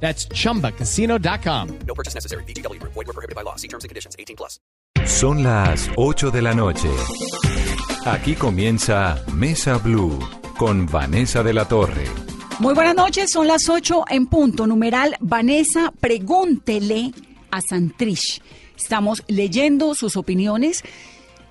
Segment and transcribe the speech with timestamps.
[0.00, 1.78] That's chumbacasino.com.
[1.86, 2.44] No purchase necessary.
[2.44, 2.80] BGW.
[2.82, 3.56] Void were prohibited by law.
[3.56, 4.14] See terms and conditions.
[4.18, 4.60] 18 plus.
[5.04, 6.88] Son las 8 de la noche.
[8.04, 10.18] Aquí comienza Mesa Blue
[10.58, 12.06] con Vanessa de la Torre.
[12.58, 14.66] Muy buenas noches, son las 8 en punto.
[14.66, 17.12] Numeral Vanessa, pregúntele
[17.50, 18.40] a Santrich.
[18.76, 20.82] Estamos leyendo sus opiniones,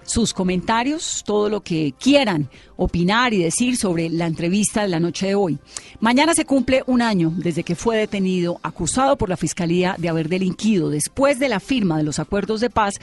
[0.05, 5.27] sus comentarios, todo lo que quieran opinar y decir sobre la entrevista de la noche
[5.27, 5.59] de hoy.
[5.99, 10.29] Mañana se cumple un año desde que fue detenido, acusado por la Fiscalía de haber
[10.29, 12.95] delinquido después de la firma de los acuerdos de paz,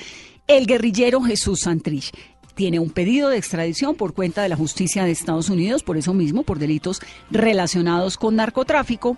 [0.46, 2.12] el guerrillero Jesús Santrich
[2.54, 6.12] tiene un pedido de extradición por cuenta de la justicia de Estados Unidos, por eso
[6.14, 7.00] mismo, por delitos
[7.30, 9.16] relacionados con narcotráfico.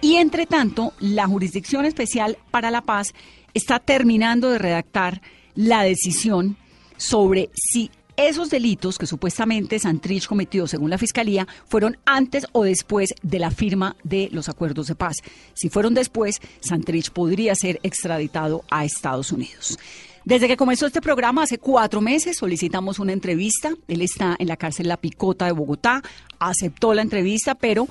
[0.00, 3.14] Y entre tanto, la Jurisdicción Especial para la Paz
[3.52, 5.20] está terminando de redactar
[5.54, 6.56] la decisión
[6.96, 13.14] sobre si esos delitos que supuestamente Santrich cometió, según la Fiscalía, fueron antes o después
[13.22, 15.16] de la firma de los acuerdos de paz.
[15.52, 19.78] Si fueron después, Santrich podría ser extraditado a Estados Unidos.
[20.24, 23.74] Desde que comenzó este programa, hace cuatro meses, solicitamos una entrevista.
[23.88, 26.02] Él está en la cárcel La Picota de Bogotá,
[26.38, 27.88] aceptó la entrevista, pero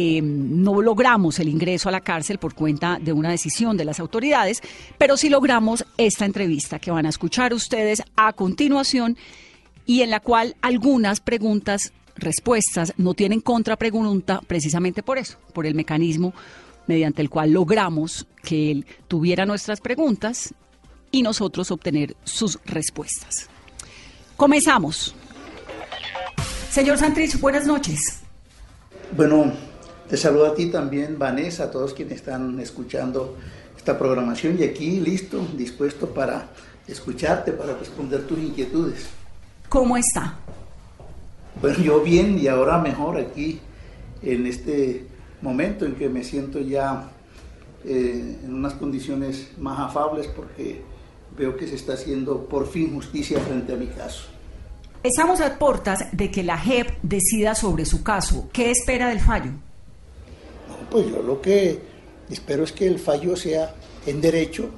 [0.00, 3.98] eh, no logramos el ingreso a la cárcel por cuenta de una decisión de las
[3.98, 4.62] autoridades,
[4.96, 9.16] pero sí logramos esta entrevista que van a escuchar ustedes a continuación
[9.86, 15.74] y en la cual algunas preguntas, respuestas no tienen contrapregunta precisamente por eso, por el
[15.74, 16.32] mecanismo
[16.86, 20.54] mediante el cual logramos que él tuviera nuestras preguntas
[21.10, 23.48] y nosotros obtener sus respuestas.
[24.36, 25.12] Comenzamos.
[26.70, 28.20] Señor Santrich, buenas noches.
[29.16, 29.52] Bueno,
[30.08, 33.36] te saludo a ti también, Vanessa, a todos quienes están escuchando
[33.76, 36.48] esta programación y aquí listo, dispuesto para
[36.86, 39.06] escucharte, para responder tus inquietudes.
[39.68, 40.38] ¿Cómo está?
[41.60, 43.60] Bueno, yo bien y ahora mejor aquí
[44.22, 45.06] en este
[45.42, 47.10] momento en que me siento ya
[47.84, 50.82] eh, en unas condiciones más afables porque
[51.36, 54.24] veo que se está haciendo por fin justicia frente a mi caso.
[55.02, 58.48] Estamos a puertas de que la JEP decida sobre su caso.
[58.52, 59.52] ¿Qué espera del fallo?
[60.90, 61.78] Pues yo lo que
[62.30, 63.74] espero es que el fallo sea
[64.06, 64.70] en derecho,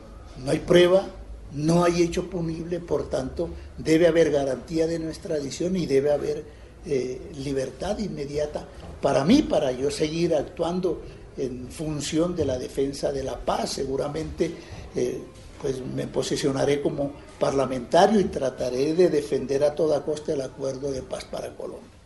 [0.45, 1.07] no hay prueba,
[1.53, 6.45] no hay hecho punible, por tanto debe haber garantía de nuestra adición y debe haber
[6.87, 8.67] eh, libertad inmediata
[9.01, 11.03] para mí, para yo seguir actuando
[11.37, 13.71] en función de la defensa de la paz.
[13.71, 14.51] Seguramente
[14.97, 15.21] eh,
[15.61, 21.03] pues me posicionaré como parlamentario y trataré de defender a toda costa el acuerdo de
[21.03, 22.00] paz para Colombia.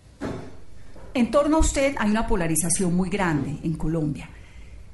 [1.15, 4.29] En torno a usted hay una polarización muy grande en Colombia.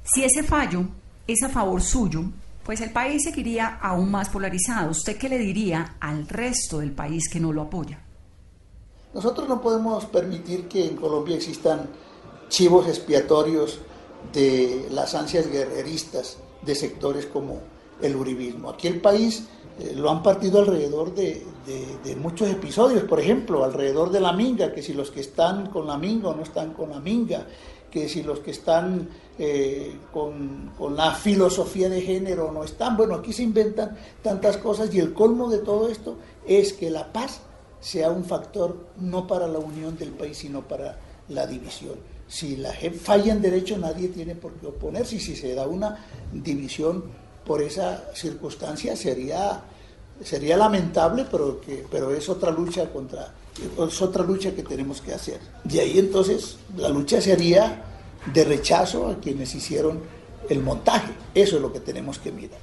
[0.03, 0.83] Si ese fallo
[1.25, 2.23] es a favor suyo,
[2.63, 4.91] pues el país seguiría aún más polarizado.
[4.91, 7.99] ¿Usted qué le diría al resto del país que no lo apoya?
[9.15, 11.89] Nosotros no podemos permitir que en Colombia existan
[12.49, 13.79] chivos expiatorios
[14.31, 17.61] de las ansias guerreristas de sectores como
[18.01, 18.69] el uribismo.
[18.69, 19.45] Aquí el país
[19.79, 21.45] eh, lo han partido alrededor de,
[22.19, 25.97] muchos episodios, por ejemplo, alrededor de la minga, que si los que están con la
[25.97, 27.45] minga o no están con la minga,
[27.89, 32.97] que si los que están eh, con, la filosofía de género no están.
[32.97, 37.11] Bueno, aquí se inventan tantas cosas y el colmo de todo esto es que la
[37.11, 37.41] paz
[37.79, 41.95] sea un factor no para la unión del país, sino para la división.
[42.27, 45.17] Si la JEP falla en derecho, nadie tiene por qué oponerse.
[45.17, 47.03] Y si se da una división
[47.45, 49.61] por esa circunstancia, sería,
[50.23, 53.33] sería lamentable, pero, que, pero es otra lucha contra,
[53.87, 55.39] es otra lucha que tenemos que hacer.
[55.69, 57.83] Y ahí entonces la lucha sería
[58.33, 60.01] de rechazo a quienes hicieron
[60.49, 61.11] el montaje.
[61.33, 62.59] Eso es lo que tenemos que mirar.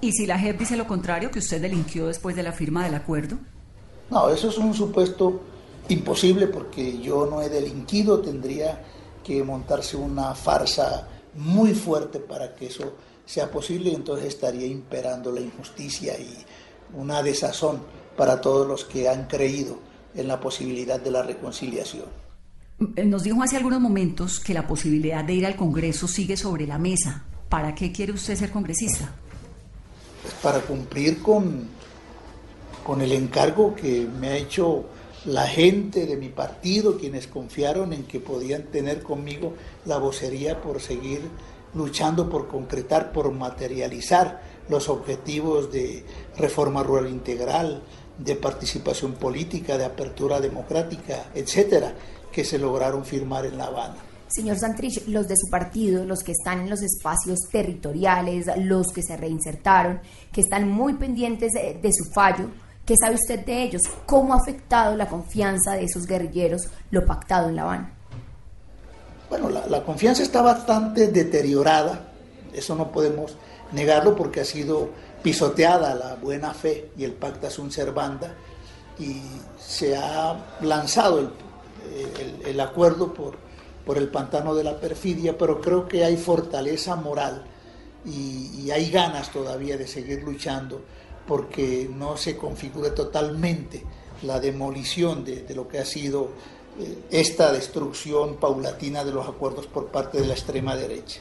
[0.00, 2.94] ¿Y si la JEP dice lo contrario, que usted delinquió después de la firma del
[2.94, 3.38] acuerdo?
[4.10, 5.40] No, eso es un supuesto
[5.88, 8.82] imposible porque yo no he delinquido, tendría
[9.24, 12.94] que montarse una farsa muy fuerte para que eso
[13.26, 16.36] sea posible entonces estaría imperando la injusticia y
[16.94, 17.80] una desazón
[18.16, 19.78] para todos los que han creído
[20.14, 22.06] en la posibilidad de la reconciliación.
[23.04, 26.78] Nos dijo hace algunos momentos que la posibilidad de ir al Congreso sigue sobre la
[26.78, 27.24] mesa.
[27.48, 29.14] ¿Para qué quiere usted ser congresista?
[30.22, 31.68] Pues para cumplir con,
[32.84, 34.86] con el encargo que me ha hecho
[35.24, 39.54] la gente de mi partido, quienes confiaron en que podían tener conmigo
[39.84, 41.20] la vocería por seguir
[41.74, 46.04] luchando por concretar, por materializar los objetivos de
[46.36, 47.82] reforma rural integral,
[48.18, 51.94] de participación política, de apertura democrática, etcétera,
[52.30, 53.96] que se lograron firmar en La Habana.
[54.28, 59.02] Señor Santrich, los de su partido, los que están en los espacios territoriales, los que
[59.02, 60.00] se reinsertaron,
[60.32, 62.48] que están muy pendientes de, de su fallo,
[62.86, 63.82] ¿qué sabe usted de ellos?
[64.06, 68.01] ¿Cómo ha afectado la confianza de esos guerrilleros lo pactado en La Habana?
[69.32, 72.12] Bueno, la, confianza está bastante deteriorada,
[72.52, 73.34] eso no podemos
[73.72, 74.90] negarlo porque ha sido
[75.22, 78.34] pisoteada la buena fe y el pacta sunt servanda
[78.98, 79.22] y
[79.58, 81.30] se ha lanzado
[82.44, 83.36] el, acuerdo por,
[83.86, 87.44] por, el pantano de la perfidia, pero creo que hay fortaleza moral
[88.04, 90.82] y, hay ganas todavía de seguir luchando
[91.26, 93.82] porque no se configure totalmente
[94.24, 96.32] la demolición de, lo que ha sido
[97.10, 101.20] esta destrucción paulatina de los acuerdos por parte de la extrema derecha.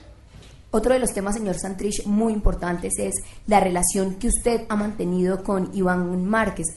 [0.73, 3.15] Otro de los temas, señor Santrich, muy importantes es
[3.47, 6.67] la relación que usted ha mantenido con Iván Márquez.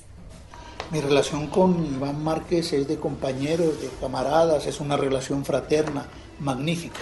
[0.90, 6.06] Mi relación con Iván Márquez es de compañeros, de camaradas, es una relación fraterna,
[6.40, 7.00] magnífica.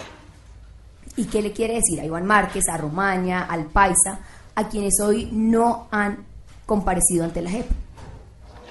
[1.17, 4.21] ¿Y qué le quiere decir a Iván Márquez, a Romaña, al Paisa,
[4.55, 6.27] a quienes hoy no han
[6.67, 7.67] comparecido ante la JEP?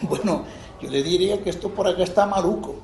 [0.02, 0.46] Bueno,
[0.80, 2.76] yo le diría que esto por acá está maluco,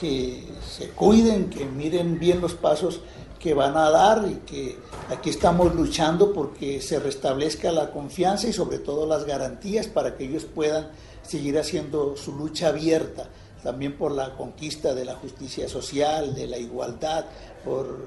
[0.00, 3.00] que se cuiden, que miren bien los pasos
[3.38, 4.78] que van a dar y que
[5.10, 10.24] aquí estamos luchando porque se restablezca la confianza y sobre todo las garantías para que
[10.24, 10.90] ellos puedan
[11.22, 13.28] seguir haciendo su lucha abierta,
[13.62, 17.26] también por la conquista de la justicia social, de la igualdad,
[17.64, 17.98] por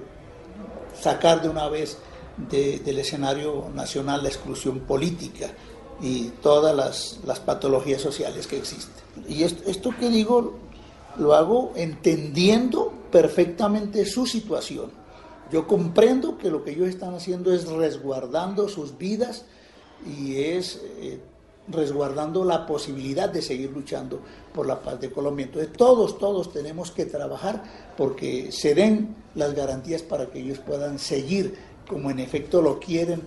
[1.00, 1.98] sacar de una vez
[2.50, 5.52] de, del escenario nacional la exclusión política
[6.02, 9.04] y todas las, las patologías sociales que existen.
[9.28, 10.60] Y esto, esto que digo
[11.18, 15.04] lo hago entendiendo perfectamente su situación
[15.54, 19.46] yo comprendo que lo que ellos están haciendo es resguardando sus vidas
[20.04, 21.20] y es eh,
[21.68, 24.20] resguardando la posibilidad de seguir luchando
[24.52, 25.46] por la paz de Colombia.
[25.46, 27.64] Entonces todos, todos tenemos que trabajar
[27.96, 31.56] porque se den las garantías para que ellos puedan seguir
[31.88, 33.22] como en efecto lo quieren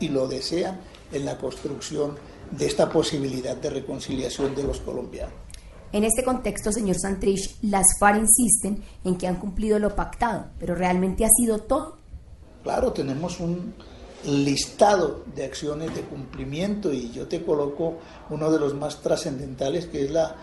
[0.00, 0.80] y lo desean
[1.12, 2.16] en la construcción
[2.50, 5.49] de esta posibilidad de reconciliación de los colombianos.
[5.92, 10.74] En este contexto, señor Santrich, las FARC insisten en que han cumplido lo pactado, pero
[10.74, 11.96] ¿realmente ha sido todo?
[12.62, 13.74] Claro, tenemos un
[14.24, 17.94] listado de acciones de cumplimiento y yo te coloco
[18.28, 20.36] uno de los más trascendentales que es la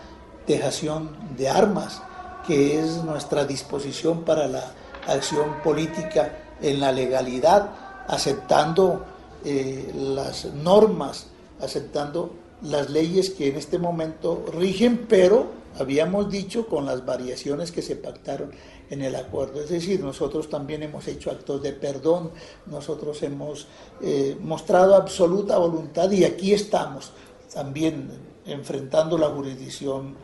[0.46, 2.02] dejación de armas,
[2.46, 4.72] que es nuestra disposición para la
[5.06, 7.70] acción política en la legalidad,
[8.08, 9.04] aceptando
[9.44, 11.26] eh, las normas,
[11.60, 15.46] aceptando las leyes que en este momento rigen, pero
[15.78, 18.50] habíamos dicho con las variaciones que se pactaron
[18.90, 19.60] en el acuerdo.
[19.62, 22.30] Es decir, nosotros también hemos hecho actos de perdón,
[22.66, 23.66] nosotros hemos
[24.02, 27.12] eh, mostrado absoluta voluntad y aquí estamos
[27.52, 28.10] también
[28.46, 30.14] enfrentando la jurisdicción,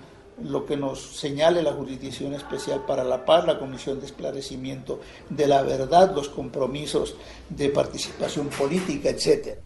[0.42, 5.00] lo que nos señale la Jurisdicción Especial para la Paz, la Comisión de Esclarecimiento
[5.30, 7.14] de la Verdad, los compromisos
[7.48, 9.58] de participación política, etc.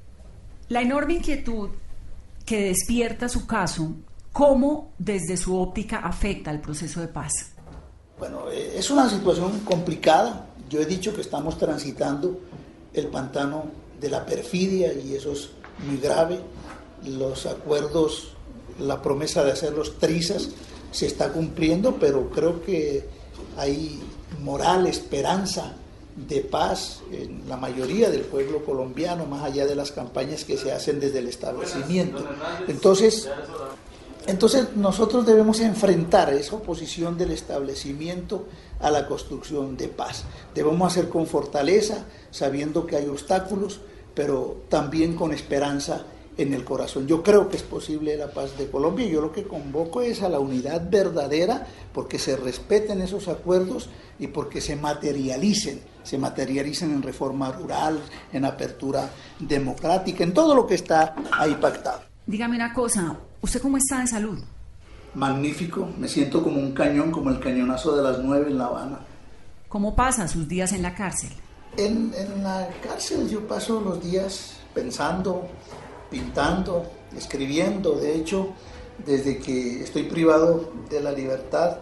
[0.68, 1.70] La enorme inquietud
[2.48, 3.92] que despierta su caso,
[4.32, 7.30] ¿cómo desde su óptica afecta el proceso de paz?
[8.18, 10.46] Bueno, eh, es una situación complicada.
[10.70, 12.40] Yo he dicho que estamos transitando
[12.94, 13.66] el pantano
[14.00, 15.50] de la perfidia y eso es
[15.86, 16.40] muy grave.
[17.04, 18.32] Los acuerdos,
[18.78, 20.48] la promesa de hacer los trizas
[20.90, 23.06] se está cumpliendo, pero creo que
[23.58, 24.00] hay
[24.40, 25.74] moral, esperanza
[26.26, 30.72] de paz en la mayoría del pueblo colombiano, más allá de las campañas que se
[30.72, 32.26] hacen desde el establecimiento.
[32.66, 33.28] Entonces,
[34.26, 38.46] entonces nosotros debemos enfrentar esa oposición del establecimiento
[38.80, 40.24] a la construcción de paz.
[40.54, 43.80] Debemos hacer con fortaleza, sabiendo que hay obstáculos,
[44.14, 46.04] pero también con esperanza
[46.38, 47.06] en el corazón.
[47.06, 50.22] Yo creo que es posible la paz de Colombia y yo lo que convoco es
[50.22, 53.90] a la unidad verdadera porque se respeten esos acuerdos
[54.20, 58.00] y porque se materialicen, se materialicen en reforma rural,
[58.32, 62.02] en apertura democrática, en todo lo que está ahí pactado.
[62.24, 64.38] Dígame una cosa, ¿usted cómo está de salud?
[65.14, 69.00] Magnífico, me siento como un cañón, como el cañonazo de las nueve en La Habana.
[69.68, 71.30] ¿Cómo pasa sus días en la cárcel?
[71.76, 75.48] En, en la cárcel yo paso los días pensando,
[76.10, 76.84] pintando,
[77.16, 77.92] escribiendo.
[77.92, 78.54] De hecho,
[79.04, 81.78] desde que estoy privado de la libertad,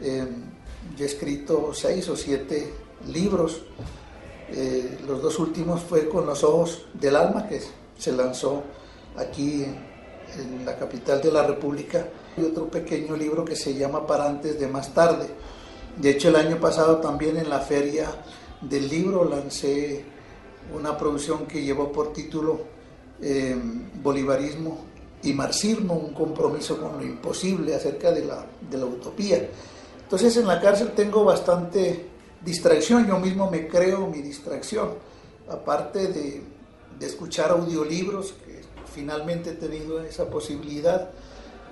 [0.00, 2.72] yo he escrito seis o siete
[3.06, 3.62] libros.
[4.50, 7.60] Eh, los dos últimos fue Con los Ojos del Alma, que
[7.96, 8.62] se lanzó
[9.16, 14.26] aquí en la capital de la República, y otro pequeño libro que se llama Para
[14.26, 15.26] antes de más tarde.
[15.96, 18.10] De hecho, el año pasado también en la feria
[18.60, 20.04] del libro lancé
[20.74, 22.62] una producción que llevó por título
[23.20, 23.56] eh,
[24.02, 24.78] bolivarismo
[25.22, 29.48] y marxismo, un compromiso con lo imposible acerca de la, de la utopía.
[30.02, 32.06] Entonces en la cárcel tengo bastante
[32.44, 34.90] distracción, yo mismo me creo mi distracción,
[35.48, 36.42] aparte de,
[36.98, 38.60] de escuchar audiolibros, que
[38.92, 41.10] finalmente he tenido esa posibilidad,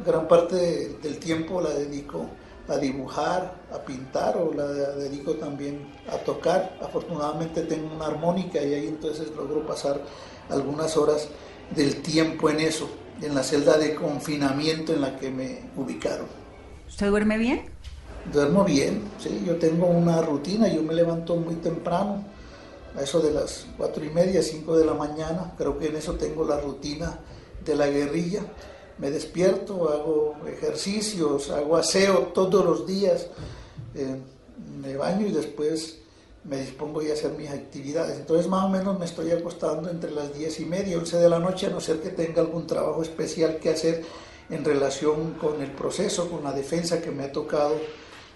[0.04, 2.26] gran parte del tiempo la dedico
[2.68, 6.78] a dibujar, a pintar o la dedico también a tocar.
[6.80, 10.00] Afortunadamente tengo una armónica y ahí entonces logro pasar
[10.52, 11.28] algunas horas
[11.75, 12.88] del tiempo en eso,
[13.21, 16.26] en la celda de confinamiento en la que me ubicaron.
[16.88, 17.62] ¿Usted duerme bien?
[18.32, 22.25] Duermo bien, sí, yo tengo una rutina, yo me levanto muy temprano,
[22.97, 26.14] a eso de las cuatro y media, cinco de la mañana, creo que en eso
[26.14, 27.18] tengo la rutina
[27.64, 28.42] de la guerrilla
[28.99, 33.26] me despierto, hago ejercicios, hago aseo todos los días,
[33.94, 34.16] eh,
[34.80, 35.99] me baño y después
[36.44, 38.18] me dispongo a hacer mis actividades.
[38.18, 41.38] Entonces más o menos me estoy acostando entre las 10 y media, 11 de la
[41.38, 44.04] noche, a no ser que tenga algún trabajo especial que hacer
[44.50, 47.76] en relación con el proceso, con la defensa que me ha tocado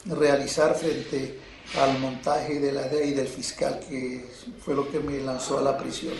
[0.06, 1.38] realizar frente
[1.80, 4.24] al montaje de la ley del fiscal, que
[4.60, 6.14] fue lo que me lanzó a la prisión.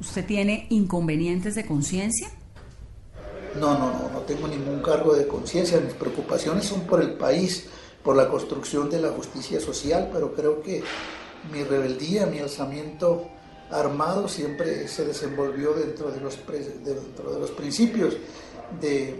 [0.00, 2.30] ¿Usted tiene inconvenientes de conciencia?
[3.60, 5.78] No, no, no, no tengo ningún cargo de conciencia.
[5.78, 7.68] Mis preocupaciones son por el país,
[8.02, 10.82] por la construcción de la justicia social, pero creo que
[11.52, 13.28] mi rebeldía, mi alzamiento
[13.70, 16.38] armado siempre se desenvolvió dentro de los,
[16.84, 18.16] dentro de los principios
[18.80, 19.16] de,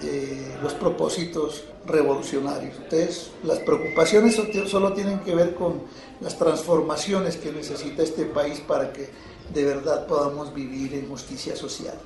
[0.00, 2.76] de los propósitos revolucionarios.
[2.76, 5.82] Entonces, las preocupaciones solo tienen que ver con
[6.20, 9.08] las transformaciones que necesita este país para que
[9.52, 11.98] de verdad podamos vivir en justicia social.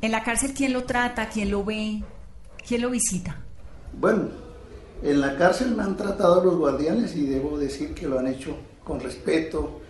[0.00, 2.02] ¿En la cárcel quién lo trata, quién lo ve,
[2.66, 3.38] quién lo visita?
[3.92, 4.28] Bueno,
[5.02, 8.56] en la cárcel me han tratado los guardianes y debo decir que lo han hecho
[8.84, 9.80] con respeto,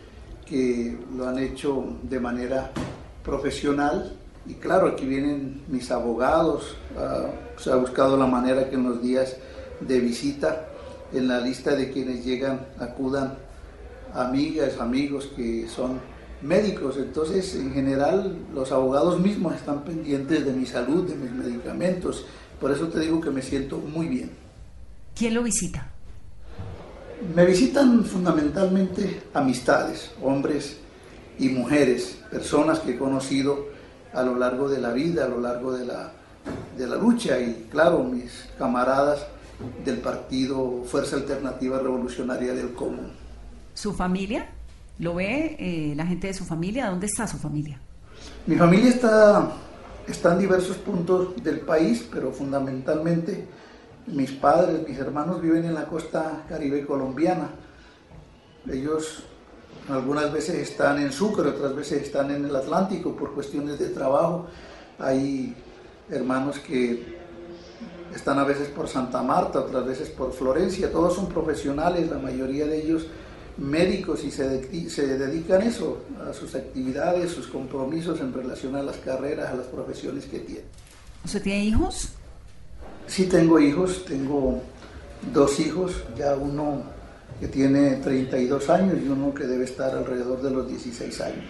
[0.46, 2.70] que lo han hecho de manera
[3.24, 4.16] profesional.
[4.46, 6.76] Y claro, aquí vienen mis abogados,
[7.56, 9.36] se ha buscado la manera que en los días
[9.80, 10.66] de visita,
[11.12, 13.34] en la lista de quienes llegan, acudan
[14.14, 16.00] amigas, amigos que son
[16.42, 22.24] médicos, entonces en general los abogados mismos están pendientes de mi salud, de mis medicamentos,
[22.60, 24.30] por eso te digo que me siento muy bien.
[25.20, 25.86] ¿Quién lo visita?
[27.36, 30.78] Me visitan fundamentalmente amistades, hombres
[31.38, 33.66] y mujeres, personas que he conocido
[34.14, 36.12] a lo largo de la vida, a lo largo de la,
[36.78, 39.26] de la lucha y claro, mis camaradas
[39.84, 43.12] del partido Fuerza Alternativa Revolucionaria del Común.
[43.74, 44.46] ¿Su familia?
[45.00, 46.88] ¿Lo ve eh, la gente de su familia?
[46.88, 47.78] ¿Dónde está su familia?
[48.46, 49.52] Mi familia está,
[50.08, 53.59] está en diversos puntos del país, pero fundamentalmente
[54.12, 57.50] mis padres, mis hermanos viven en la costa caribe colombiana.
[58.70, 59.24] Ellos
[59.88, 64.46] algunas veces están en Sucre, otras veces están en el Atlántico por cuestiones de trabajo.
[64.98, 65.54] Hay
[66.10, 67.18] hermanos que
[68.14, 70.90] están a veces por Santa Marta, otras veces por Florencia.
[70.90, 73.06] Todos son profesionales, la mayoría de ellos
[73.56, 75.98] médicos y se, se dedican eso,
[76.28, 80.64] a sus actividades, sus compromisos en relación a las carreras, a las profesiones que tienen.
[81.24, 82.14] ¿Usted tiene hijos?
[83.10, 84.62] Sí tengo hijos, tengo
[85.32, 86.84] dos hijos, ya uno
[87.40, 91.44] que tiene 32 años y uno que debe estar alrededor de los 16 años.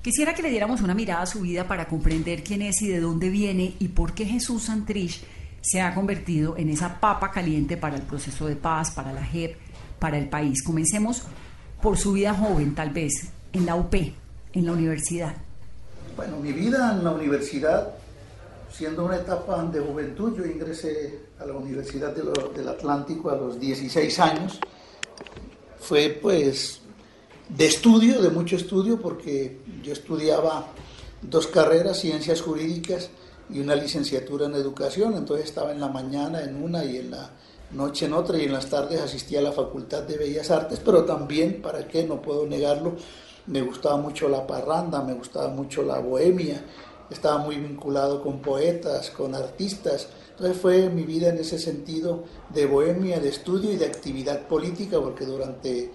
[0.00, 2.98] Quisiera que le diéramos una mirada a su vida para comprender quién es y de
[2.98, 5.22] dónde viene y por qué Jesús Santrich
[5.60, 9.54] se ha convertido en esa papa caliente para el proceso de paz, para la JEP
[9.98, 10.62] para el país.
[10.62, 11.24] Comencemos
[11.82, 13.12] por su vida joven, tal vez,
[13.52, 15.34] en la UP, en la universidad.
[16.16, 17.97] Bueno, mi vida en la universidad,
[18.70, 24.18] siendo una etapa de juventud, yo ingresé a la Universidad del Atlántico a los 16
[24.20, 24.60] años.
[25.78, 26.80] Fue pues
[27.48, 30.66] de estudio, de mucho estudio, porque yo estudiaba
[31.22, 33.10] dos carreras, ciencias jurídicas
[33.50, 37.30] y una licenciatura en educación, entonces estaba en la mañana en una y en la
[37.72, 41.04] noche en otra y en las tardes asistía a la Facultad de Bellas Artes, pero
[41.04, 42.04] también, ¿para qué?
[42.04, 42.94] No puedo negarlo,
[43.46, 46.62] me gustaba mucho la parranda, me gustaba mucho la bohemia,
[47.10, 50.08] estaba muy vinculado con poetas, con artistas.
[50.30, 55.00] Entonces fue mi vida en ese sentido de bohemia, de estudio y de actividad política,
[55.00, 55.92] porque durante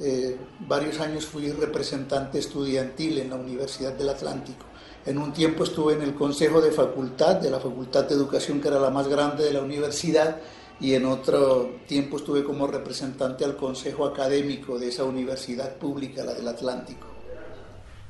[0.00, 4.64] eh, varios años fui representante estudiantil en la Universidad del Atlántico.
[5.06, 8.68] En un tiempo estuve en el Consejo de Facultad, de la Facultad de Educación, que
[8.68, 10.38] era la más grande de la universidad,
[10.80, 16.34] y en otro tiempo estuve como representante al Consejo Académico de esa universidad pública, la
[16.34, 17.06] del Atlántico.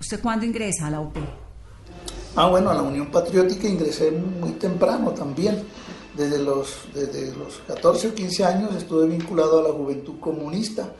[0.00, 1.16] ¿Usted cuándo ingresa a la UP?
[2.36, 5.62] Ah, bueno, a la Unión Patriótica ingresé muy temprano también.
[6.16, 10.92] Desde los, desde los 14 o 15 años estuve vinculado a la Juventud Comunista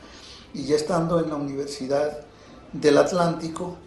[0.53, 2.19] y ya estando en la Universidad
[2.71, 3.77] del Atlántico,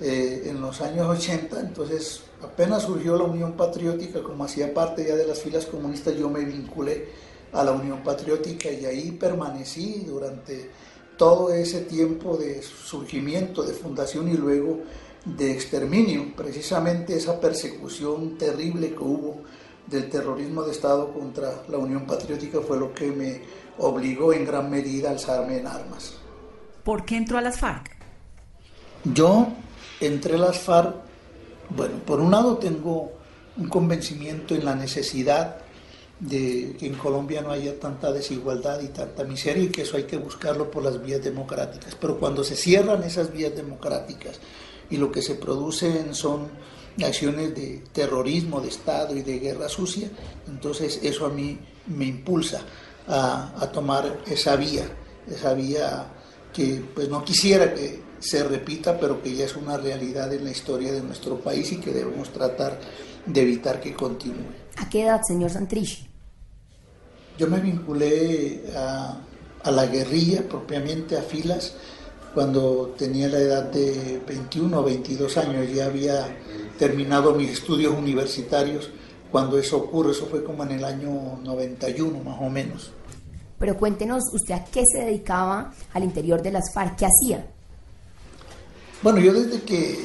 [0.00, 5.14] eh, en los años 80, entonces apenas surgió la Unión Patriótica, como hacía parte ya
[5.14, 7.08] de las filas comunistas, yo me vinculé
[7.52, 10.70] a la Unión Patriótica y ahí permanecí durante
[11.16, 14.80] todo ese tiempo de surgimiento, de fundación y luego
[15.24, 19.42] de exterminio, precisamente esa persecución terrible que hubo
[19.86, 23.40] del terrorismo de Estado contra la Unión Patriótica fue lo que me
[23.78, 26.14] obligó en gran medida a alzarme en armas.
[26.82, 27.90] ¿Por qué entró a las FARC?
[29.04, 29.48] Yo
[30.00, 30.94] entré a las FARC,
[31.70, 33.12] bueno, por un lado tengo
[33.56, 35.58] un convencimiento en la necesidad
[36.20, 40.04] de que en Colombia no haya tanta desigualdad y tanta miseria y que eso hay
[40.04, 41.94] que buscarlo por las vías democráticas.
[41.94, 44.40] Pero cuando se cierran esas vías democráticas
[44.90, 46.48] y lo que se producen son
[47.02, 50.08] acciones de terrorismo de Estado y de guerra sucia,
[50.46, 52.62] entonces eso a mí me impulsa
[53.08, 54.84] a, tomar esa vía,
[55.28, 56.06] esa vía
[56.52, 60.50] que pues no quisiera que se repita, pero que ya es una realidad en la
[60.50, 62.78] historia de nuestro país y que debemos tratar
[63.26, 64.46] de evitar que continúe.
[64.76, 66.08] ¿A qué edad, señor Santrich?
[67.36, 69.18] Yo me vinculé a,
[69.62, 71.74] a la guerrilla, propiamente a filas,
[72.34, 76.36] cuando tenía la edad de 21 o 22 años, ya había
[76.78, 78.90] terminado mis estudios universitarios
[79.30, 82.92] cuando eso ocurre, eso fue como en el año 91 más o menos.
[83.58, 87.46] Pero cuéntenos usted a qué se dedicaba al interior de las FARC, qué hacía.
[89.02, 89.98] Bueno, yo desde que,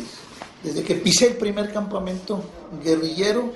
[0.64, 2.44] desde que pisé el primer campamento
[2.84, 3.52] guerrillero,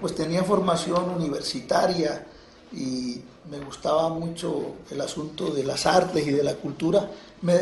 [0.00, 2.26] pues tenía formación universitaria
[2.72, 7.10] y me gustaba mucho el asunto de las artes y de la cultura.
[7.42, 7.58] Me,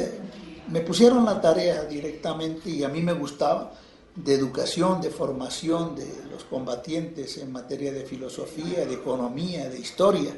[0.71, 3.73] me pusieron la tarea directamente y a mí me gustaba
[4.15, 10.37] de educación, de formación de los combatientes en materia de filosofía, de economía, de historia.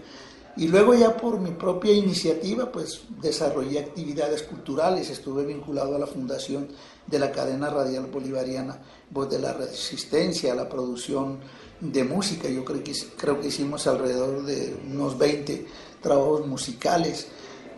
[0.56, 6.06] Y luego ya por mi propia iniciativa, pues desarrollé actividades culturales, estuve vinculado a la
[6.06, 6.68] fundación
[7.06, 8.78] de la cadena radial bolivariana
[9.10, 11.38] Voz de la Resistencia, a la producción
[11.80, 12.48] de música.
[12.48, 15.66] Yo creo que, creo que hicimos alrededor de unos 20
[16.00, 17.28] trabajos musicales,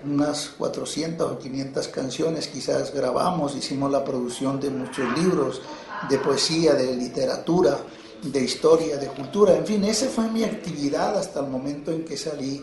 [0.04, 5.62] unas 400 o 500 canciones quizás grabamos, hicimos la producción de muchos libros,
[6.08, 7.78] de poesía, de literatura,
[8.22, 12.16] de historia, de cultura, en fin, esa fue mi actividad hasta el momento en que
[12.16, 12.62] salí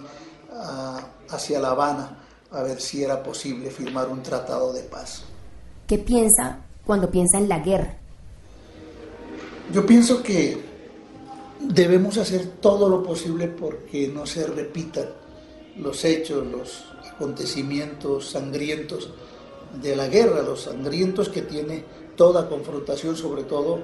[0.53, 2.17] ah, hacia La Habana
[2.51, 5.23] a ver si era posible firmar un tratado de paz.
[5.87, 7.95] ¿Qué piensa cuando piensa en la guerra?
[9.71, 10.68] Yo pienso que
[11.59, 15.05] debemos hacer todo lo posible porque no se repitan
[15.77, 19.09] los hechos, los acontecimientos sangrientos
[19.81, 21.83] de la guerra, los sangrientos que tiene
[22.15, 23.79] toda confrontación, sobre todo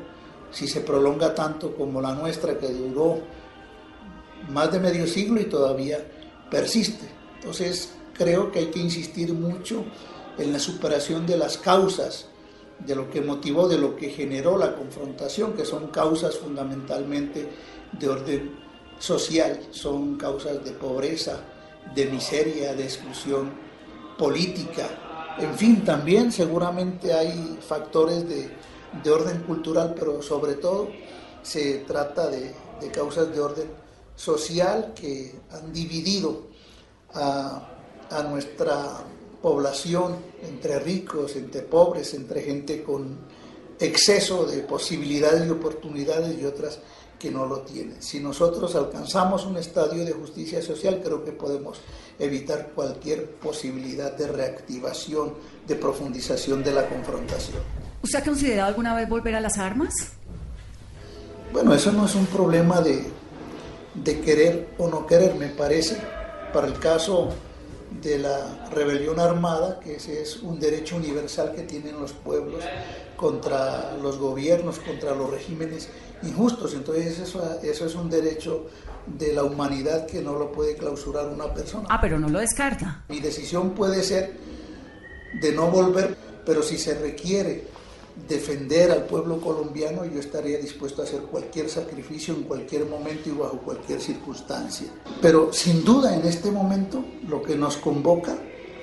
[0.51, 3.19] si se prolonga tanto como la nuestra, que duró
[4.49, 5.99] más de medio siglo y todavía
[6.49, 7.07] persiste.
[7.39, 9.83] Entonces creo que hay que insistir mucho
[10.37, 12.27] en la superación de las causas,
[12.79, 17.47] de lo que motivó, de lo que generó la confrontación, que son causas fundamentalmente
[17.91, 18.59] de orden
[18.99, 21.39] social, son causas de pobreza,
[21.93, 23.51] de miseria, de exclusión
[24.17, 24.87] política,
[25.37, 30.89] en fin, también seguramente hay factores de, orden cultural, pero sobre todo
[31.41, 32.53] se trata de,
[32.93, 33.69] causas de orden
[34.15, 36.47] social que han dividido
[37.13, 37.67] a,
[38.09, 39.03] a, nuestra
[39.45, 43.15] población entre ricos, entre pobres, entre gente con
[43.79, 46.79] exceso de posibilidades y oportunidades y otras
[47.19, 48.01] que no lo tienen.
[48.01, 51.79] Si nosotros alcanzamos un estadio de justicia social, creo que podemos
[52.17, 55.35] evitar cualquier posibilidad de reactivación,
[55.67, 57.61] de profundización de la confrontación.
[58.01, 59.93] ¿Usted ha considerado alguna vez volver a las armas?
[61.53, 63.03] Bueno, eso no es un problema de,
[63.93, 65.97] de querer o no querer, me parece.
[66.51, 67.29] Para el caso
[68.01, 72.63] de la rebelión armada, que ese es un derecho universal que tienen los pueblos
[73.15, 75.89] contra los gobiernos, contra los regímenes
[76.23, 76.73] injustos.
[76.73, 78.67] Entonces eso, eso es un derecho
[79.05, 81.87] de la humanidad que no lo puede clausurar una persona.
[81.89, 83.03] Ah, pero no lo descarta.
[83.09, 84.33] Mi decisión puede ser
[85.41, 87.74] de no volver, pero si se requiere
[88.27, 93.33] defender al pueblo colombiano, yo estaría dispuesto a hacer cualquier sacrificio en cualquier momento y
[93.33, 94.87] bajo cualquier circunstancia.
[95.21, 98.37] Pero sin duda en este momento lo que nos convoca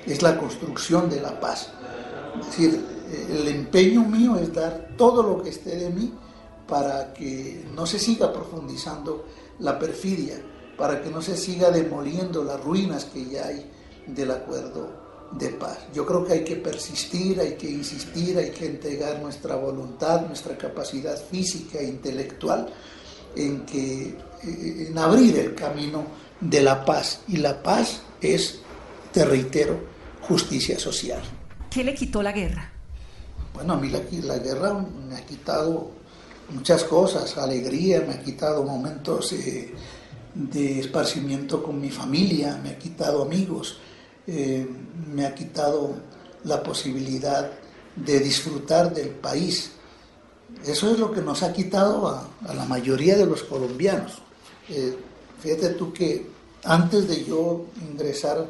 [0.05, 1.71] es la construcción de la paz.
[2.39, 2.85] Es decir,
[3.29, 6.13] el empeño mío es dar todo lo que esté de mí
[6.67, 9.25] para que no se siga profundizando
[9.59, 10.35] la perfidia,
[10.77, 13.69] para que no se siga demoliendo las ruinas que ya hay
[14.07, 15.02] del acuerdo
[15.37, 15.79] de paz.
[15.93, 20.57] Yo creo que hay que persistir, hay que insistir, hay que entregar nuestra voluntad, nuestra
[20.57, 22.71] capacidad física e intelectual
[23.35, 26.05] en que en abrir el camino
[26.39, 28.59] de la paz y la paz es,
[29.11, 29.79] te reitero,
[30.21, 31.21] justicia social.
[31.69, 32.71] ¿Qué le quitó la guerra?
[33.53, 35.91] Bueno, a mí la, la guerra me ha quitado
[36.49, 39.73] muchas cosas, alegría, me ha quitado momentos eh,
[40.33, 43.77] de esparcimiento con mi familia, me ha quitado amigos,
[44.27, 44.67] eh,
[45.11, 45.95] me ha quitado
[46.43, 47.51] la posibilidad
[47.95, 49.71] de disfrutar del país.
[50.65, 54.21] Eso es lo que nos ha quitado a, la mayoría de los colombianos.
[54.69, 54.97] Eh,
[55.39, 56.27] fíjate tú que
[56.63, 58.47] antes de yo ingresar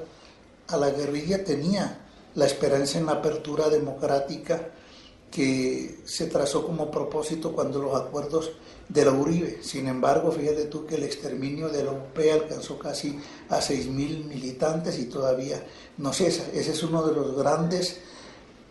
[0.68, 2.00] a la guerrilla tenía
[2.36, 4.70] la esperanza en la apertura democrática
[5.34, 8.52] que se trazó como propósito cuando los acuerdos
[8.88, 9.63] de la Uribe.
[9.63, 13.17] Sin embargo, fíjate tú que el exterminio de la UP alcanzó casi
[13.50, 15.65] a 6.000 militantes y todavía
[15.98, 16.43] no cesa.
[16.54, 17.98] Ese es uno de los grandes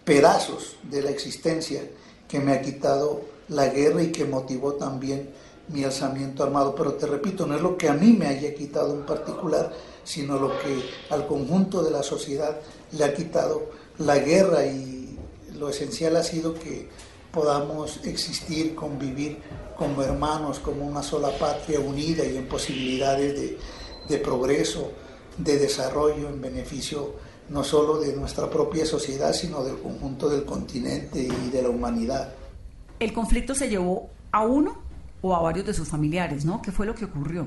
[0.05, 1.83] pedazos de la existencia
[2.29, 5.31] que me ha quitado la guerra y que motivó también
[5.67, 6.77] mi alzamiento armado.
[6.77, 9.73] Pero te repito, no es lo que a mí me haya quitado en particular,
[10.05, 12.61] sino lo que al conjunto de la sociedad
[12.93, 13.63] le ha quitado
[13.99, 15.02] la guerra y
[15.63, 16.89] lo esencial ha sido que
[17.31, 19.39] podamos existir, convivir
[19.77, 23.59] como hermanos, como una sola patria unida y en posibilidades de,
[24.09, 24.91] de progreso,
[25.39, 27.15] de desarrollo en beneficio
[27.49, 32.33] no solo de nuestra propia sociedad, sino del conjunto del continente y de la humanidad.
[32.99, 34.83] El conflicto se llevó a uno
[35.21, 36.61] o a varios de sus familiares, ¿no?
[36.61, 37.47] ¿Qué fue lo que ocurrió?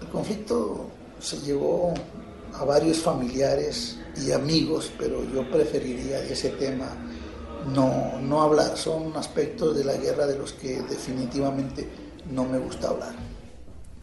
[0.00, 0.86] El conflicto
[1.18, 1.92] se llevó
[2.58, 6.88] a varios familiares y amigos, pero yo preferiría de ese tema
[7.72, 8.76] no, no hablar.
[8.76, 11.88] Son aspectos de la guerra de los que definitivamente
[12.30, 13.14] no me gusta hablar.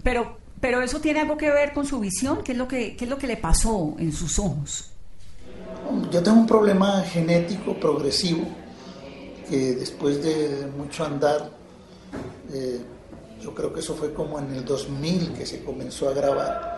[0.03, 2.43] Pero, pero eso tiene algo que ver con su visión.
[2.43, 4.91] ¿Qué es lo que, qué es lo que le pasó en sus ojos?
[6.11, 8.45] Yo tengo un problema genético progresivo
[9.49, 11.51] que después de mucho andar
[12.51, 12.81] eh,
[13.41, 16.74] yo creo que eso fue como en el 2000 que se comenzó a grabar.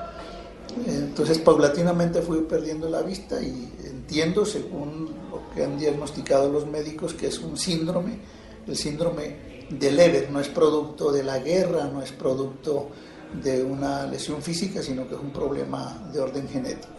[0.86, 7.14] Entonces paulatinamente fui perdiendo la vista y entiendo, según lo que han diagnosticado los médicos,
[7.14, 8.20] que es un síndrome,
[8.68, 12.90] el síndrome de Leber, no es producto de la guerra, no es producto
[13.42, 16.94] de una lesión física, sino que es un problema de orden genético.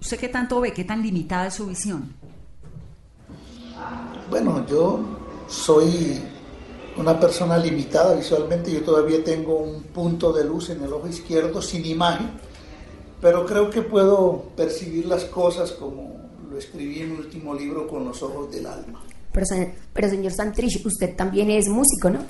[0.00, 0.72] ¿Usted qué tanto ve?
[0.72, 2.14] ¿Qué tan limitada es su visión?
[4.28, 5.00] Bueno, yo
[5.48, 6.20] soy
[6.96, 11.62] una persona limitada visualmente, yo todavía tengo un punto de luz en el ojo izquierdo
[11.62, 12.30] sin imagen,
[13.20, 18.04] pero creo que puedo percibir las cosas como lo escribí en mi último libro con
[18.04, 19.02] los ojos del alma.
[19.32, 19.46] Pero,
[19.92, 22.20] pero señor Santrich, usted también es músico, ¿no?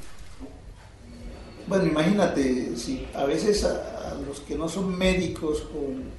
[1.67, 6.11] Bueno, imagínate, si a veces a, a los que no son médicos con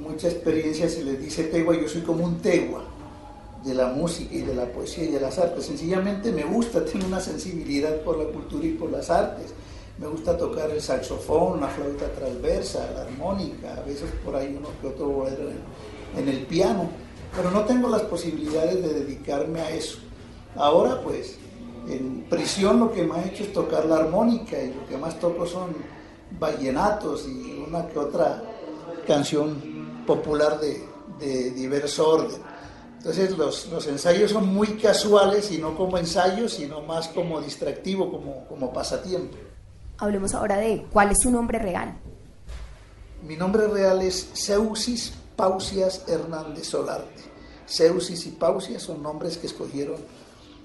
[0.00, 2.84] mucha experiencia se les dice tegua, yo soy como un tegua
[3.64, 5.66] de la música y de la poesía y de las artes.
[5.66, 9.52] Sencillamente me gusta, tengo una sensibilidad por la cultura y por las artes.
[9.98, 14.68] Me gusta tocar el saxofón, la flauta transversa, la armónica, a veces por ahí uno
[14.80, 16.88] que otro en, en el piano,
[17.34, 19.98] pero no tengo las posibilidades de dedicarme a eso.
[20.54, 21.38] Ahora pues
[21.88, 25.18] en prisión lo que más he hecho es tocar la armónica y lo que más
[25.18, 25.74] toco son
[26.38, 28.42] vallenatos y una que otra
[29.06, 30.84] canción popular de,
[31.18, 32.42] de diverso orden.
[32.98, 38.46] Entonces los, ensayos son muy casuales y no como ensayos, sino más como distractivo, como,
[38.48, 39.36] como pasatiempo.
[39.98, 41.96] Hablemos ahora de cuál es su nombre real.
[43.26, 47.22] Mi nombre real es Seusis Pausias Hernández Solarte.
[47.66, 49.96] Seusis y Pausias son nombres que escogieron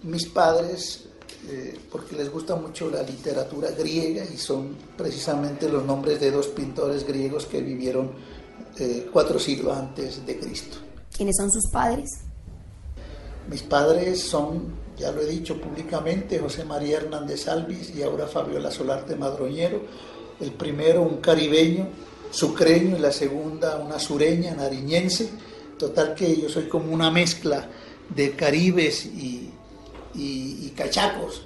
[0.03, 1.05] mis padres
[1.49, 6.47] eh, porque les gusta mucho la literatura griega y son precisamente los nombres de dos
[6.47, 8.11] pintores griegos que vivieron
[8.77, 10.77] eh, cuatro siglos antes de Cristo.
[11.15, 12.09] ¿Quiénes son sus padres?
[13.49, 14.67] Mis padres son,
[15.01, 19.81] ya lo he dicho públicamente, José María Hernández Alvis y ahora Fabiola Solarte Madroñero.
[20.39, 21.87] El primero un caribeño,
[22.29, 25.29] sucreño, y la segunda una sureña, nariñense.
[25.77, 27.67] Total que yo soy como una mezcla
[28.15, 29.49] de caribes y,
[30.75, 31.43] cachacos.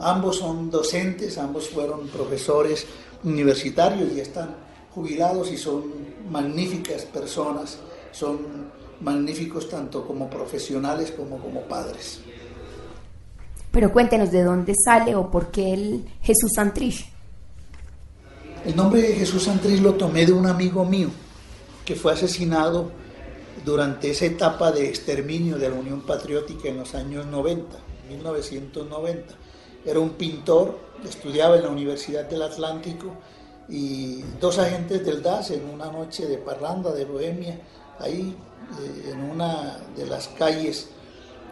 [0.00, 2.86] Ambos son docentes, ambos fueron profesores
[3.22, 4.56] universitarios y están
[4.94, 5.84] jubilados y son
[6.30, 7.78] magníficas personas.
[8.12, 8.38] Son
[9.00, 12.20] magníficos tanto como profesionales como como padres.
[13.76, 17.12] Pero cuéntenos de dónde sale o por qué el Jesús Santrich.
[18.64, 21.10] El nombre de Jesús Santrich lo tomé de un amigo mío
[21.84, 22.90] que fue asesinado
[23.66, 27.76] durante esa etapa de exterminio de la Unión Patriótica en los años 90,
[28.08, 29.34] 1990.
[29.84, 33.12] Era un pintor, estudiaba en la Universidad del Atlántico
[33.68, 37.60] y dos agentes del DAS en una noche de parranda de Bohemia,
[37.98, 38.34] ahí
[38.80, 40.88] eh, en una de las calles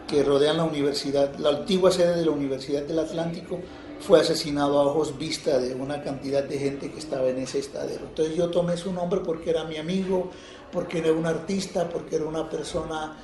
[0.07, 3.59] que rodean la universidad, la antigua sede de la Universidad del Atlántico,
[3.99, 8.05] fue asesinado a ojos vista de una cantidad de gente que estaba en ese estadero.
[8.09, 10.29] Entonces yo tomé su nombre porque era mi amigo,
[10.71, 13.17] porque era un artista, porque era una persona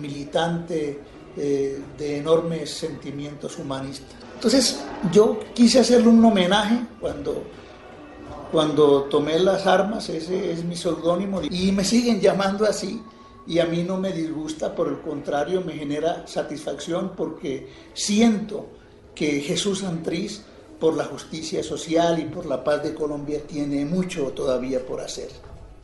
[0.00, 1.00] militante
[1.36, 4.14] eh, de enormes sentimientos humanistas.
[4.34, 4.80] Entonces
[5.12, 7.44] yo quise hacerle un homenaje cuando,
[8.52, 13.02] cuando tomé las armas, ese es mi seudónimo, y me siguen llamando así,
[13.46, 18.68] y a mí no me disgusta, por el contrario, me genera satisfacción porque siento
[19.14, 20.42] que Jesús Santriz,
[20.80, 25.30] por la justicia social y por la paz de Colombia, tiene mucho todavía por hacer.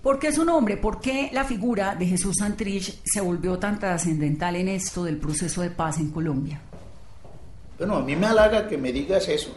[0.03, 0.77] ¿Por qué su nombre?
[0.77, 5.63] ¿Por qué la figura de Jesús Santrich se volvió tan trascendental en esto del proceso
[5.63, 6.61] de paz en Colombia?
[7.79, 9.51] Bueno, a mí me halaga que me digas eso.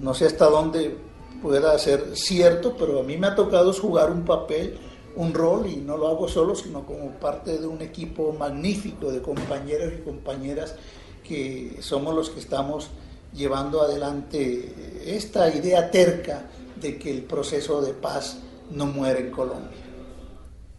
[0.00, 0.96] No sé hasta dónde
[1.40, 4.78] pueda ser cierto, pero a mí me ha tocado jugar un papel,
[5.18, 9.20] un rol, y no lo hago solo, sino como parte de un equipo magnífico de
[9.20, 10.76] compañeros y compañeras
[11.24, 12.88] que somos los que estamos
[13.34, 16.46] llevando adelante esta idea terca
[16.80, 18.38] de que el proceso de paz
[18.70, 19.76] no muere en Colombia.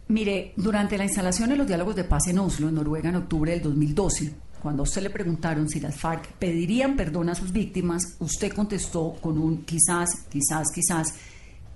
[0.08, 3.52] Mire, durante la instalación de los diálogos de paz en Oslo, en Noruega, en octubre
[3.52, 8.16] del 2012, cuando a usted le preguntaron si las FARC pedirían perdón a sus víctimas,
[8.18, 11.14] usted contestó con un quizás, quizás, quizás,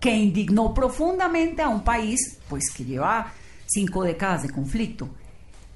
[0.04, 3.32] que indignó profundamente a un país pues que lleva
[3.64, 5.08] cinco décadas de conflicto.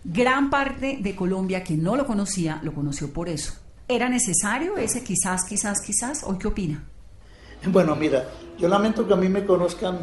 [0.05, 3.55] Gran parte de Colombia que no lo conocía, lo conoció por eso.
[3.89, 6.25] ¿Era necesario ese quizás, quizás, quizás?
[6.25, 6.85] ¿O qué opina?
[7.69, 10.01] Bueno, mira, yo lamento que a mí me conozcan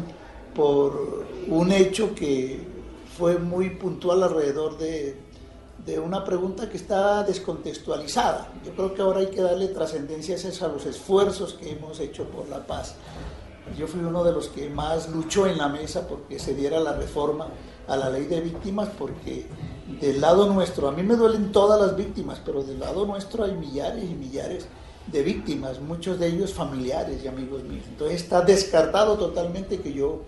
[0.56, 2.66] por un hecho que
[3.16, 5.20] fue muy puntual alrededor de,
[5.86, 8.52] de una pregunta que está descontextualizada.
[8.64, 12.48] Yo creo que ahora hay que darle trascendencia a los esfuerzos que hemos hecho por
[12.48, 12.96] la paz.
[13.76, 16.92] Yo fui uno de los que más luchó en la mesa porque se diera la
[16.92, 17.48] reforma
[17.88, 19.46] a la ley de víctimas, porque
[20.00, 23.54] del lado nuestro, a mí me duelen todas las víctimas, pero del lado nuestro hay
[23.54, 24.66] millares y millares
[25.06, 27.84] de víctimas, muchos de ellos familiares y amigos míos.
[27.88, 30.22] Entonces está descartado totalmente que yo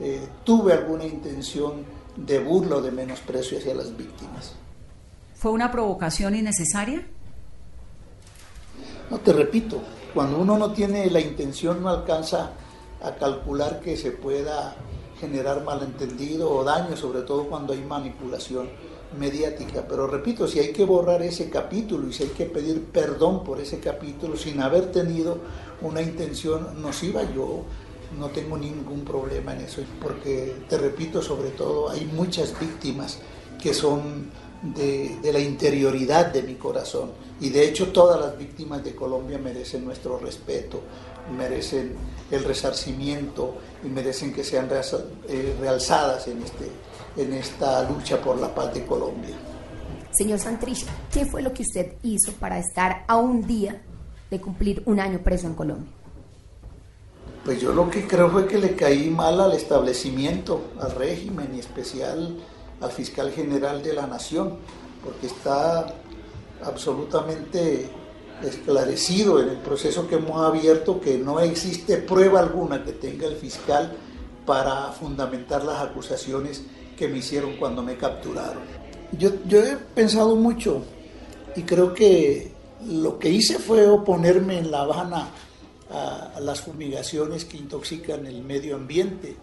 [0.00, 1.84] eh, tuve alguna intención
[2.16, 4.54] de burla o de menosprecio hacia las víctimas.
[5.34, 7.06] ¿Fue una provocación innecesaria?
[9.10, 9.80] No, te repito,
[10.12, 12.50] cuando uno no tiene la intención no alcanza
[13.02, 14.76] a calcular que se pueda
[15.20, 18.68] generar malentendido o daño, sobre todo cuando hay manipulación
[19.18, 19.86] mediática.
[19.88, 23.60] Pero repito, si hay que borrar ese capítulo y si hay que pedir perdón por
[23.60, 25.38] ese capítulo sin haber tenido
[25.80, 27.62] una intención nociva, yo
[28.18, 33.18] no tengo ningún problema en eso, porque te repito, sobre todo hay muchas víctimas
[33.60, 34.30] que son
[34.62, 37.10] de, de, la interioridad de mi corazón.
[37.40, 40.80] Y de hecho todas las víctimas de Colombia merecen nuestro respeto,
[41.36, 41.94] merecen
[42.30, 44.68] el resarcimiento y merecen que sean
[45.28, 46.70] eh, realzadas en, este,
[47.16, 49.36] en esta lucha por la paz de Colombia.
[50.12, 53.82] Señor Santrich, ¿qué fue lo que usted hizo para estar a un día
[54.30, 55.92] de cumplir un año preso en Colombia?
[57.44, 61.60] Pues yo lo que creo fue que le caí mal al establecimiento, al régimen y
[61.60, 62.36] especial
[62.80, 64.56] al fiscal general de la nación,
[65.02, 65.86] porque está
[66.64, 67.88] absolutamente
[68.42, 73.36] esclarecido en el proceso que hemos abierto que no existe prueba alguna que tenga el
[73.36, 73.96] fiscal
[74.44, 76.62] para fundamentar las acusaciones
[76.96, 78.62] que me hicieron cuando me capturaron.
[79.12, 80.82] Yo, he pensado mucho
[81.54, 82.52] y creo que
[82.86, 85.28] lo que hice fue oponerme en La Habana
[85.90, 89.36] a las fumigaciones que intoxican el medio ambiente.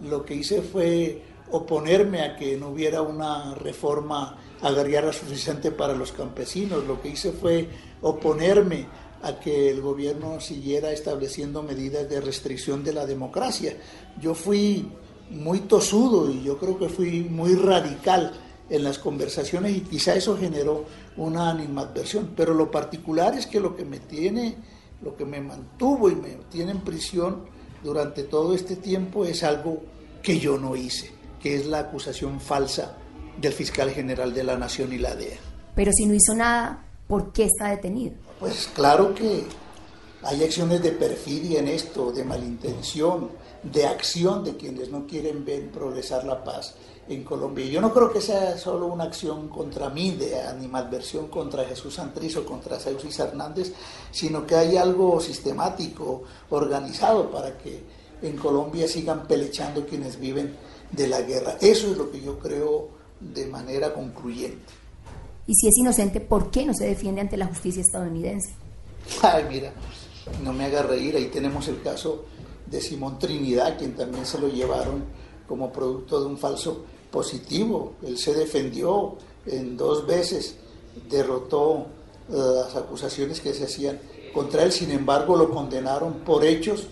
[0.00, 6.12] Lo que hice fue oponerme a que no hubiera una reforma agraria suficiente para los
[6.12, 6.86] campesinos.
[6.86, 7.68] Lo que hice fue
[8.02, 8.86] oponerme
[9.22, 13.76] a que el gobierno siguiera estableciendo medidas de restricción de la democracia.
[14.20, 14.90] Yo fui
[15.30, 18.32] muy tosudo y yo creo que fui muy radical
[18.68, 20.84] en las conversaciones y quizá eso generó
[21.16, 22.30] una animadversión.
[22.36, 24.56] Pero lo particular es que lo que me tiene,
[25.02, 27.44] lo que me mantuvo y me tiene en prisión
[27.82, 29.82] durante todo este tiempo es algo
[30.22, 31.10] que yo no hice,
[31.42, 32.96] que es la acusación falsa
[33.38, 35.38] del fiscal general de la Nación y la DEA.
[35.74, 38.14] Pero si no hizo nada, ¿por qué está detenido?
[38.38, 39.44] Pues claro que
[40.22, 43.30] hay acciones de perfidia en esto, de malintención,
[43.62, 46.74] de acción de quienes no quieren ver progresar la paz
[47.08, 47.66] en Colombia.
[47.66, 52.36] Yo no creo que sea solo una acción contra mí, de animadversión contra Jesús Santriz
[52.36, 53.72] o contra Ceusis Hernández,
[54.10, 57.82] sino que hay algo sistemático, organizado para que
[58.22, 60.54] en Colombia sigan pelechando quienes viven
[60.92, 61.56] de la guerra.
[61.60, 64.72] Eso es lo que yo creo de manera concluyente.
[65.46, 68.54] Y si es inocente, ¿por qué no se defiende ante la justicia estadounidense?
[69.22, 69.72] Ay, mira,
[70.42, 72.24] no me haga reír, ahí tenemos el caso
[72.66, 75.04] de Simón Trinidad, quien también se lo llevaron
[75.48, 77.94] como producto de un falso positivo.
[78.02, 80.56] Él se defendió en dos veces,
[81.08, 81.86] derrotó
[82.28, 83.98] eh, las acusaciones que se hacían
[84.32, 86.86] contra él, sin embargo lo condenaron por hechos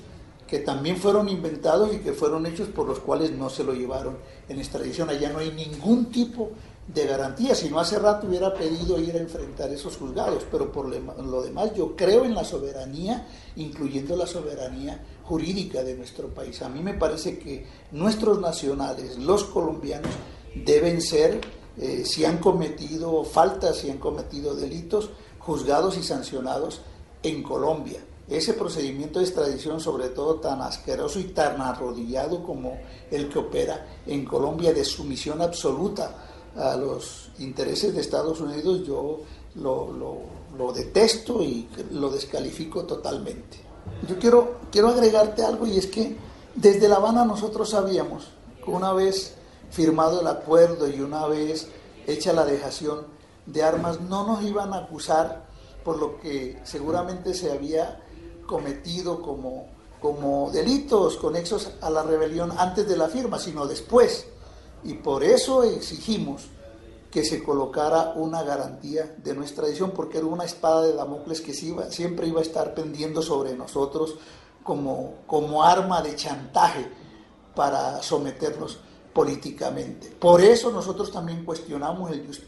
[0.49, 4.17] que también fueron inventados y que fueron hechos por los cuales no se lo llevaron
[4.49, 5.11] en extradición.
[5.11, 6.51] Allá no hay ningún tipo
[6.89, 10.87] de garantía, si no hace rato hubiera pedido ir a enfrentar esos juzgados, pero por
[10.89, 16.63] lo demás yo creo en la soberanía, incluyendo la soberanía jurídica de nuestro país.
[16.63, 20.11] A mí me parece que nuestros nacionales, los colombianos,
[20.55, 21.43] deben ser,
[21.77, 26.81] eh, si han cometido faltas, si han cometido delitos, juzgados y sancionados
[27.23, 28.01] en Colombia.
[28.29, 32.79] Ese procedimiento de extradición, sobre todo tan asqueroso y tan arrodillado como
[33.11, 36.15] el que opera en Colombia, de sumisión absoluta
[36.55, 39.21] a los intereses de Estados Unidos, yo
[39.55, 39.93] lo,
[40.57, 43.59] lo, detesto y lo descalifico totalmente.
[44.07, 46.17] Yo quiero, quiero agregarte algo y es que
[46.55, 48.29] desde La Habana nosotros sabíamos
[48.63, 49.35] que una vez
[49.71, 51.69] firmado el acuerdo y una vez
[52.07, 53.07] hecha la dejación
[53.47, 55.47] de armas, no nos iban a acusar
[55.85, 58.03] por lo que seguramente se había
[58.49, 59.69] cometido como,
[60.01, 64.27] como delitos conexos a la rebelión antes de la firma, sino después.
[64.83, 66.49] Y por eso exigimos
[67.11, 71.53] que se colocara una garantía de nuestra edición, porque era una espada de Damocles que
[71.53, 74.17] siempre iba a estar pendiendo sobre nosotros
[74.65, 76.89] como, como arma de chantaje
[77.55, 78.79] para someternos
[79.13, 80.09] políticamente.
[80.11, 82.43] Por eso nosotros también cuestionamos el jus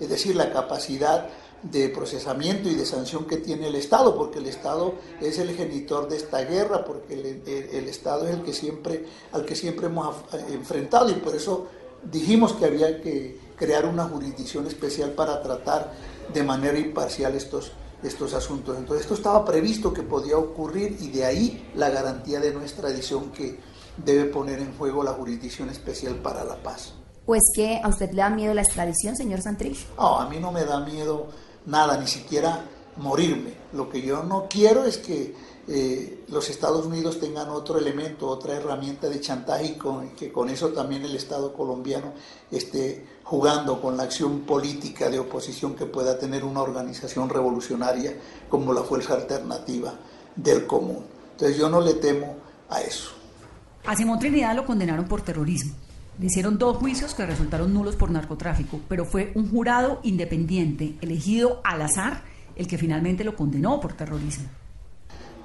[0.00, 1.28] es decir, la capacidad
[1.62, 6.08] de procesamiento y de sanción que tiene el Estado, porque el Estado es el genitor
[6.08, 10.16] de esta guerra, porque el, Estado es el que siempre, al que siempre hemos
[10.50, 11.68] enfrentado y por eso
[12.10, 15.92] dijimos que había que crear una jurisdicción especial para tratar
[16.32, 17.72] de manera imparcial estos,
[18.02, 18.76] estos asuntos.
[18.76, 23.30] Entonces esto estaba previsto que podía ocurrir y de ahí la garantía de nuestra edición
[23.30, 23.60] que
[23.96, 26.94] debe poner en juego la jurisdicción especial para la paz.
[27.24, 29.86] ¿O es que a usted le da miedo la extradición, señor Santrich?
[29.96, 31.28] No, a mí no me da miedo
[31.66, 32.64] nada, ni siquiera
[32.96, 33.54] morirme.
[33.72, 35.34] Lo que yo no quiero es que
[35.68, 40.50] eh, los Estados Unidos tengan otro elemento, otra herramienta de chantaje y con, que con
[40.50, 42.12] eso también el Estado colombiano
[42.50, 48.14] esté jugando con la acción política de oposición que pueda tener una organización revolucionaria
[48.48, 49.94] como la Fuerza Alternativa
[50.34, 51.04] del Común.
[51.32, 52.36] Entonces yo no le temo
[52.68, 53.12] a eso.
[53.86, 55.74] A Simón Trinidad lo condenaron por terrorismo.
[56.18, 61.60] Le hicieron dos juicios que resultaron nulos por narcotráfico, pero fue un jurado independiente, elegido
[61.64, 62.22] al azar,
[62.54, 64.48] el que finalmente lo condenó por terrorismo.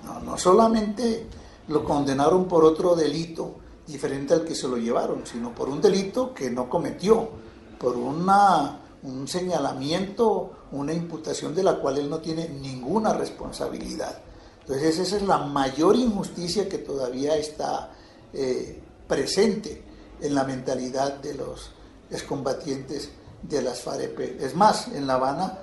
[0.06, 1.26] No, no solamente
[1.70, 3.56] lo condenaron por otro delito
[3.88, 7.30] diferente al que se lo llevaron, sino por un delito que no cometió,
[7.80, 14.20] por una, un señalamiento, una imputación de la cual él no tiene ninguna responsabilidad.
[14.62, 17.92] Entonces esa es la mayor injusticia que todavía está
[18.34, 19.87] eh, presente
[20.22, 21.72] en la mentalidad de los
[22.10, 23.10] excombatientes
[23.42, 24.42] de las FAREP.
[24.42, 25.60] Es más, en La Habana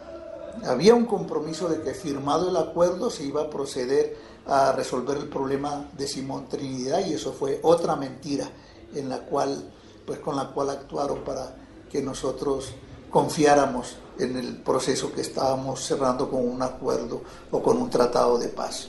[0.67, 5.29] había un compromiso de que firmado el acuerdo se iba a proceder a resolver el
[5.29, 8.49] problema de Simón Trinidad y eso fue otra mentira
[8.95, 9.73] en la cual
[10.07, 11.57] pues con la cual actuaron para
[11.91, 12.73] que nosotros
[13.11, 18.49] confiáramos en el proceso que estábamos cerrando con un acuerdo o con un tratado de
[18.49, 18.89] paz.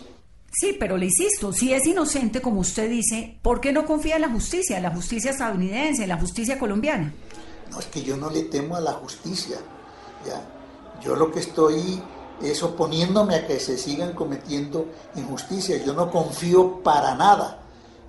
[0.58, 4.22] Sí, pero le insisto, si es inocente, como usted dice, ¿por qué no confía en
[4.22, 7.14] la justicia, en la justicia estadounidense, en la justicia colombiana?
[7.72, 9.58] No, es que yo no le temo a la justicia.
[10.26, 10.42] ¿ya?
[11.04, 12.02] Yo lo que estoy
[12.42, 15.84] es oponiéndome a que se sigan cometiendo injusticias.
[15.86, 17.60] Yo no confío para nada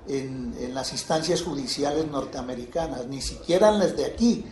[0.07, 4.45] en, en las instancias judiciales norteamericanas, ni siquiera en las de aquí.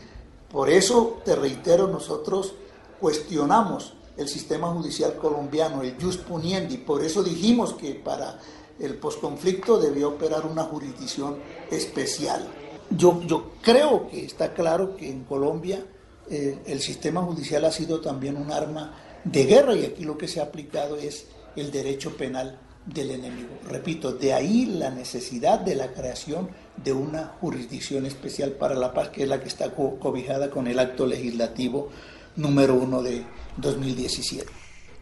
[0.51, 2.55] Por eso, te reitero, nosotros
[3.01, 6.79] cuestionamos el sistema judicial colombiano, el jus puniendi.
[6.79, 8.38] Por eso dijimos que para
[8.79, 11.38] el posconflicto debía operar una jurisdicción
[11.70, 12.46] especial.
[12.90, 15.85] Yo, yo creo que está claro que en Colombia
[16.31, 20.29] eh, el sistema judicial ha sido también un arma de guerra y aquí lo que
[20.29, 23.50] se ha aplicado es el derecho penal del enemigo.
[23.68, 29.09] Repito, de ahí la necesidad de la creación de una jurisdicción especial para la paz,
[29.09, 31.88] que es la que está cobijada con el acto legislativo
[32.37, 33.24] número uno de
[33.57, 34.47] 2017.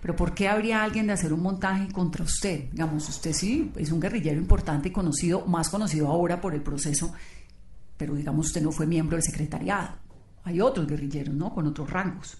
[0.03, 2.71] Pero ¿por qué habría alguien de hacer un montaje contra usted?
[2.73, 7.13] Digamos, usted sí es un guerrillero importante y conocido, más conocido ahora por el proceso,
[7.97, 9.91] pero digamos usted no fue miembro del secretariado.
[10.43, 11.55] Hay otros guerrilleros, ¿no?
[11.55, 12.37] Con otros rangos.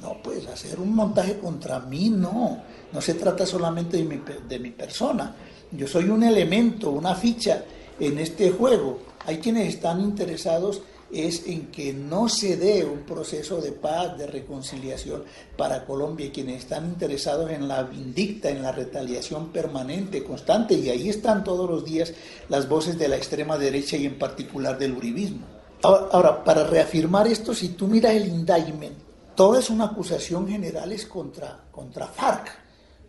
[0.00, 2.62] No, pues hacer un montaje contra mí, no.
[2.92, 5.34] No se trata solamente de mi, de mi persona.
[5.72, 7.64] Yo soy un elemento, una ficha
[7.98, 9.00] en este juego.
[9.26, 10.82] Hay quienes están interesados
[11.12, 15.24] es en que no se dé un proceso de paz, de reconciliación
[15.56, 20.90] para Colombia y quienes están interesados en la vindicta, en la retaliación permanente, constante, y
[20.90, 22.12] ahí están todos los días
[22.48, 25.46] las voces de la extrema derecha y en particular del uribismo.
[25.82, 28.96] Ahora, para reafirmar esto, si tú miras el indictment,
[29.34, 32.50] toda es una acusación general contra, contra FARC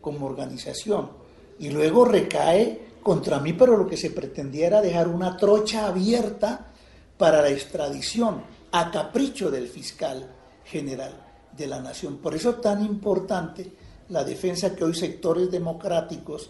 [0.01, 1.09] como organización,
[1.57, 6.73] y luego recae contra mí, pero lo que se pretendía era dejar una trocha abierta
[7.18, 8.55] para la extradición.
[8.72, 10.28] a capricho del fiscal
[10.66, 11.13] general
[11.55, 12.18] de la nación.
[12.18, 13.72] Por eso es tan importante
[14.09, 16.49] la defensa que hoy sectores democráticos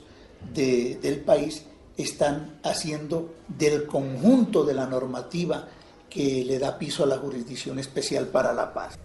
[0.52, 1.64] del país
[1.96, 5.68] están haciendo del conjunto de la normativa
[6.10, 8.98] que le da piso a la Jurisdicción Especial para la Paz.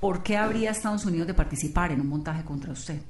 [0.00, 3.00] ¿Por qué habría Estados Unidos de participar en un montaje contra usted?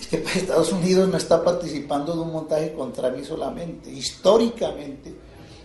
[0.00, 3.92] Es que Estados Unidos no está participando de un montaje contra mí solamente.
[3.92, 5.14] Históricamente,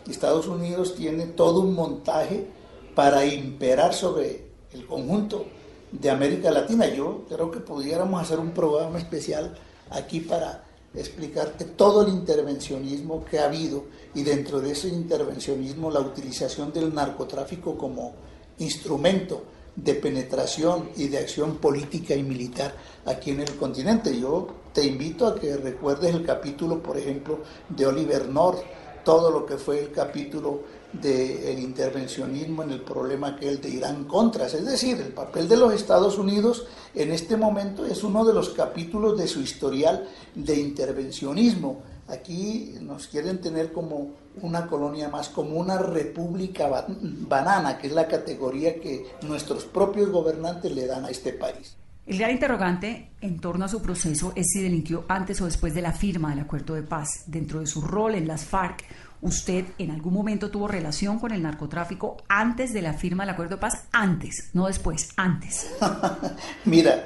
[0.07, 2.47] Estados Unidos tiene todo un montaje
[2.95, 5.45] para imperar sobre el conjunto
[5.91, 6.87] de América Latina.
[6.87, 9.57] Yo creo que pudiéramos hacer un programa especial
[9.89, 16.01] aquí para explicarte todo el intervencionismo que ha habido y dentro de ese intervencionismo la
[16.01, 18.13] utilización del narcotráfico como
[18.59, 19.43] instrumento
[19.75, 22.75] de penetración y de acción política y militar
[23.05, 24.19] aquí en el continente.
[24.19, 27.39] Yo te invito a que recuerdes el capítulo, por ejemplo,
[27.69, 28.61] de Oliver North,
[29.03, 30.61] todo lo que fue el capítulo
[30.93, 34.53] del intervencionismo en el problema que el de Irán Contras.
[34.53, 38.49] Es decir, el papel de los Estados Unidos en este momento es uno de los
[38.49, 41.83] capítulos de su historial de intervencionismo.
[42.07, 46.85] Aquí nos quieren tener como una colonia más, como una república
[47.27, 51.77] banana, que es la categoría que nuestros propios gobernantes le dan a este país.
[52.03, 55.83] El gran interrogante en torno a su proceso es si delinquió antes o después de
[55.83, 57.25] la firma del acuerdo de paz.
[57.27, 58.83] Dentro de su rol en las FARC,
[59.21, 63.55] ¿usted en algún momento tuvo relación con el narcotráfico antes de la firma del acuerdo
[63.55, 63.83] de paz?
[63.91, 65.69] Antes, no después, antes.
[66.65, 67.05] Mira,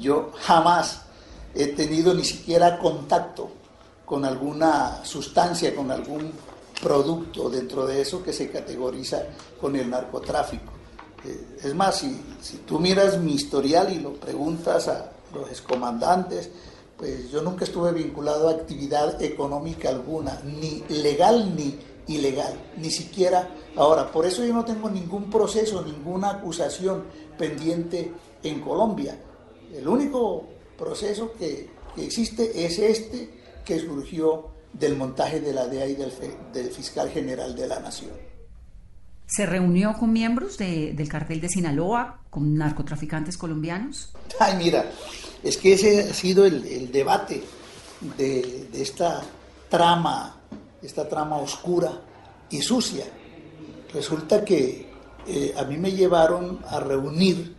[0.00, 1.02] yo jamás
[1.54, 3.52] he tenido ni siquiera contacto
[4.06, 6.32] con alguna sustancia, con algún
[6.80, 9.22] producto dentro de eso que se categoriza
[9.60, 10.79] con el narcotráfico.
[11.24, 16.50] Eh, es más, si, tú miras mi historial y lo preguntas a los excomandantes,
[16.96, 23.48] pues yo nunca estuve vinculado a actividad económica alguna, ni legal ni ilegal, ni siquiera
[23.76, 24.10] ahora.
[24.10, 27.04] Por eso yo no tengo ningún proceso, ninguna acusación
[27.38, 28.12] pendiente
[28.42, 29.18] en Colombia.
[29.72, 30.44] El único
[30.76, 33.30] proceso que, existe es este
[33.64, 38.29] que surgió del montaje de la DEA y del fiscal general de la Nación.
[39.30, 44.12] ¿Se reunió con miembros del cartel de Sinaloa, con narcotraficantes colombianos?
[44.40, 44.90] Ay, mira,
[45.44, 47.40] es que ese ha sido el, debate
[48.18, 49.22] de, esta
[49.68, 50.36] trama,
[50.82, 51.92] esta trama oscura
[52.50, 53.04] y sucia.
[53.94, 54.90] Resulta que
[55.28, 57.54] eh, a mí me llevaron a reunir,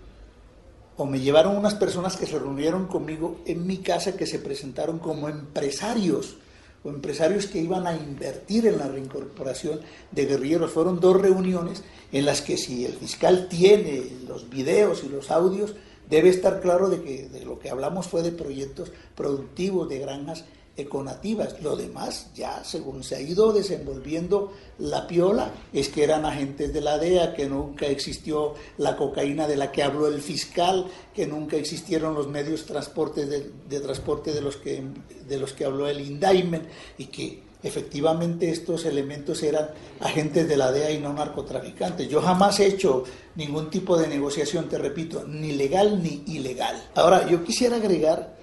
[0.98, 5.00] o me llevaron unas personas que se reunieron conmigo en mi casa que se presentaron
[5.00, 6.36] como empresarios
[6.84, 10.72] o empresarios que iban a invertir en la reincorporación de guerrilleros.
[10.72, 15.76] Fueron dos reuniones en las que si el fiscal tiene los videos y los audios,
[16.10, 20.46] debe estar claro de que de lo que hablamos fue de proyectos productivos, de granjas
[20.82, 21.62] econativas.
[21.62, 26.82] Lo demás, ya según se ha ido desenvolviendo la piola, es que eran agentes de
[26.82, 31.58] la DEA, que nunca existió la cocaína de la que habló el fiscal, que nunca
[31.58, 34.84] existieron los medios transporte de, transporte de los, que,
[35.28, 36.66] de los que habló el indictment
[36.98, 39.70] y que efectivamente estos elementos eran
[40.00, 42.10] agentes de la DEA y no narcotraficantes.
[42.10, 43.04] Yo jamás he hecho
[43.36, 46.90] ningún tipo de negociación, te repito, ni legal ni ilegal.
[46.96, 48.41] Ahora, yo quisiera agregar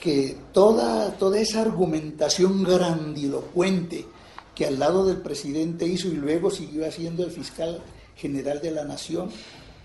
[0.00, 4.06] que toda, toda esa argumentación grandilocuente
[4.54, 7.80] que al lado del presidente hizo y luego siguió haciendo el fiscal
[8.16, 9.30] general de la nación,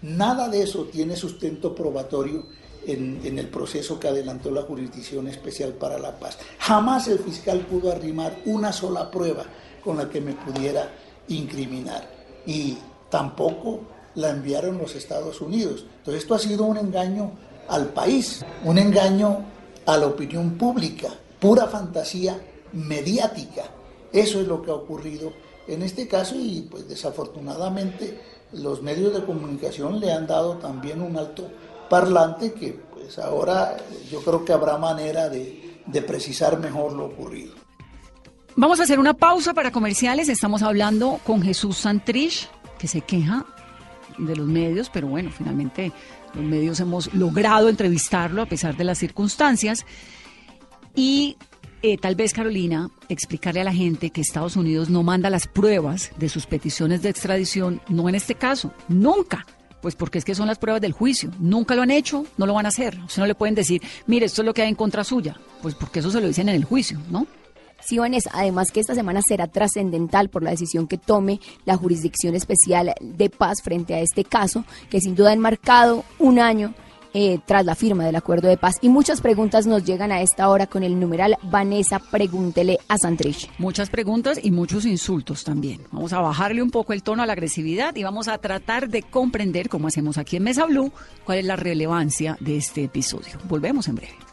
[0.01, 2.45] nada de eso tiene sustento probatorio
[2.85, 6.37] en, el proceso que adelantó la Jurisdicción Especial para la Paz.
[6.59, 9.45] Jamás el fiscal pudo arrimar una sola prueba
[9.83, 10.89] con la que me pudiera
[11.27, 12.09] incriminar
[12.45, 12.77] y
[13.09, 13.81] tampoco
[14.15, 15.85] la enviaron los Estados Unidos.
[15.97, 17.31] Entonces esto ha sido un engaño
[17.67, 19.52] al país, un engaño
[19.85, 21.09] a la opinión pública,
[21.39, 22.39] pura fantasía
[22.73, 23.63] mediática.
[24.11, 25.33] Eso es lo que ha ocurrido
[25.67, 28.19] en este caso y pues desafortunadamente
[28.51, 31.49] los medios de comunicación le han dado también un alto
[31.89, 33.77] parlante que pues ahora
[34.11, 37.53] yo creo que habrá manera de, de precisar mejor lo ocurrido.
[38.55, 40.29] Vamos a hacer una pausa para comerciales.
[40.29, 43.45] Estamos hablando con Jesús Santrich, que se queja
[44.19, 45.91] de los medios, pero bueno, finalmente
[46.33, 49.85] los medios hemos logrado entrevistarlo a pesar de las circunstancias.
[50.95, 51.37] Y
[51.81, 56.11] eh, tal vez, Carolina, explicarle a la gente que Estados Unidos no manda las pruebas
[56.17, 59.45] de sus peticiones de extradición, no en este caso, nunca.
[59.81, 61.29] Pues porque es que son las pruebas del juicio.
[61.39, 62.97] Nunca lo han hecho, no lo van a hacer.
[63.05, 65.37] O sea, no le pueden decir, mire, esto es lo que hay en contra suya.
[65.61, 67.27] Pues porque eso se lo dicen en el juicio, ¿no?
[67.85, 72.35] Sí, Vanessa, además que esta semana será trascendental por la decisión que tome la Jurisdicción
[72.35, 76.73] Especial de Paz frente a este caso, que sin duda ha enmarcado un año
[77.15, 78.77] eh, tras la firma del acuerdo de paz.
[78.81, 83.49] Y muchas preguntas nos llegan a esta hora con el numeral Vanessa, pregúntele a Santrich.
[83.59, 85.81] Muchas preguntas y muchos insultos también.
[85.91, 89.03] Vamos a bajarle un poco el tono a la agresividad y vamos a tratar de
[89.03, 90.91] comprender, como hacemos aquí en Mesa Blue,
[91.23, 93.37] cuál es la relevancia de este episodio.
[93.47, 94.32] Volvemos en breve.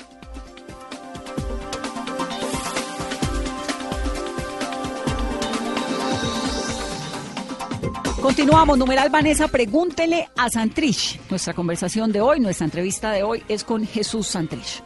[8.22, 11.18] Continuamos, numeral Vanessa, pregúntele a Santrich.
[11.30, 14.82] Nuestra conversación de hoy, nuestra entrevista de hoy es con Jesús Santrich.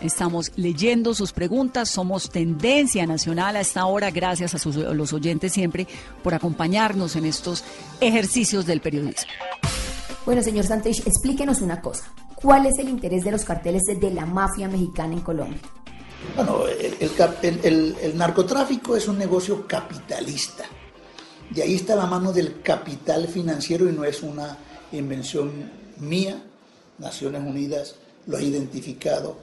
[0.00, 5.12] Estamos leyendo sus preguntas, somos tendencia nacional a esta hora, gracias a, sus, a los
[5.12, 5.86] oyentes siempre
[6.22, 7.64] por acompañarnos en estos
[8.00, 9.30] ejercicios del periodismo.
[10.24, 12.04] Bueno, señor Santrich, explíquenos una cosa.
[12.36, 15.58] ¿Cuál es el interés de los carteles de la mafia mexicana en Colombia?
[16.36, 16.96] Bueno, el,
[17.42, 20.64] el- el- el narcotráfico es un negocio capitalista.
[21.50, 24.56] De ahí está la mano del capital financiero y no es una
[24.92, 25.50] invención
[25.98, 26.40] mía.
[26.98, 27.94] Naciones Unidas
[28.26, 29.36] lo ha identificado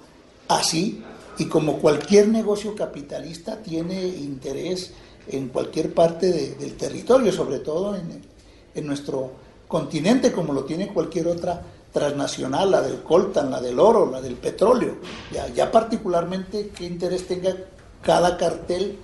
[0.48, 1.04] así
[1.38, 4.92] y como cualquier negocio capitalista tiene interés
[5.28, 8.22] en cualquier parte de- del territorio, sobre todo en,
[8.76, 9.32] en nuestro
[9.68, 14.36] continente, como lo tiene cualquier otra transnacional, la del coltan, la del oro, la del
[14.36, 14.98] petróleo.
[15.56, 17.56] Ya particularmente qué interés tenga
[18.04, 18.98] cada cartel,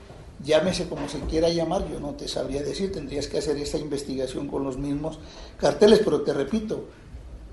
[0.44, 4.48] llámese como se quiera llamar, yo no te sabría decir, tendrías que hacer esa investigación
[4.48, 5.20] con los mismos
[5.58, 6.86] carteles, pero te repito,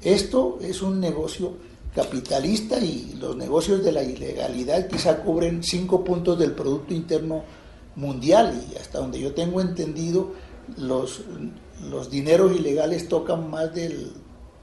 [0.03, 1.55] esto es un negocio
[1.95, 7.43] capitalista y los negocios de la ilegalidad quizá cubren cinco puntos del Producto Interno
[7.97, 10.33] Mundial y hasta donde yo tengo entendido,
[10.77, 11.23] los,
[11.89, 14.13] los dineros ilegales tocan más del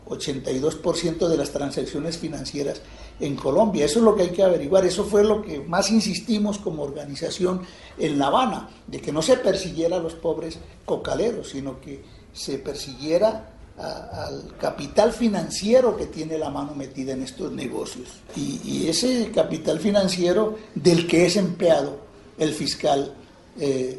[0.07, 2.81] 82% de las transacciones financieras
[3.19, 3.85] en Colombia.
[3.85, 4.85] Eso es lo que hay que averiguar.
[4.85, 7.61] Eso fue lo que más insistimos como organización
[7.97, 12.03] en La Habana, de que no se persiguiera a los pobres cocaleros, sino que
[12.33, 18.09] se persiguiera al capital financiero que tiene la mano metida en estos negocios.
[18.35, 21.99] Y, y ese capital financiero del que es empleado
[22.37, 23.13] el fiscal
[23.59, 23.97] eh,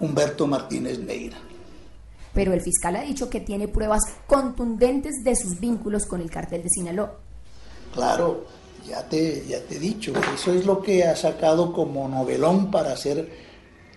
[0.00, 1.38] Humberto Martínez Neira.
[2.32, 6.62] Pero el fiscal ha dicho que tiene pruebas contundentes de sus vínculos con el cartel
[6.62, 7.18] de Sinaloa.
[7.92, 8.44] Claro,
[8.86, 12.92] ya te, ya te he dicho, eso es lo que ha sacado como novelón para
[12.92, 13.28] hacer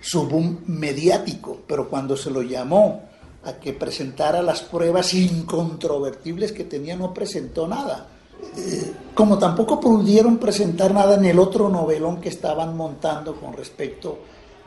[0.02, 3.04] su boom mediático, pero cuando se lo llamó
[3.46, 8.08] a que presentara las pruebas incontrovertibles que tenía, no presentó nada.
[8.58, 14.20] Eh, como tampoco pudieron presentar nada en el otro novelón que estaban montando con respecto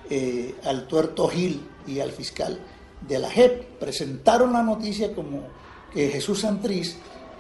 [0.09, 2.59] eh, al tuerto Gil y al fiscal
[3.01, 3.79] de la JEP.
[3.79, 5.43] Presentaron la noticia como
[5.93, 6.97] que Jesús Santriz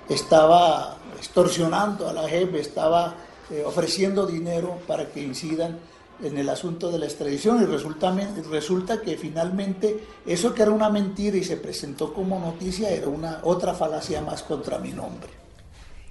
[0.08, 3.14] estaba extorsionando a la JEP, estaba
[3.50, 5.78] eh, ofreciendo dinero para que incidan
[6.22, 8.14] en el asunto de la extradición y resulta,
[8.50, 13.40] resulta que finalmente eso que era una mentira y se presentó como noticia era una
[13.42, 15.28] otra falacia más contra mi nombre.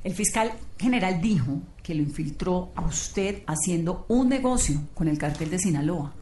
[0.03, 5.49] El fiscal general dijo que lo infiltró a usted haciendo un negocio con el cartel
[5.49, 6.13] de Sinaloa.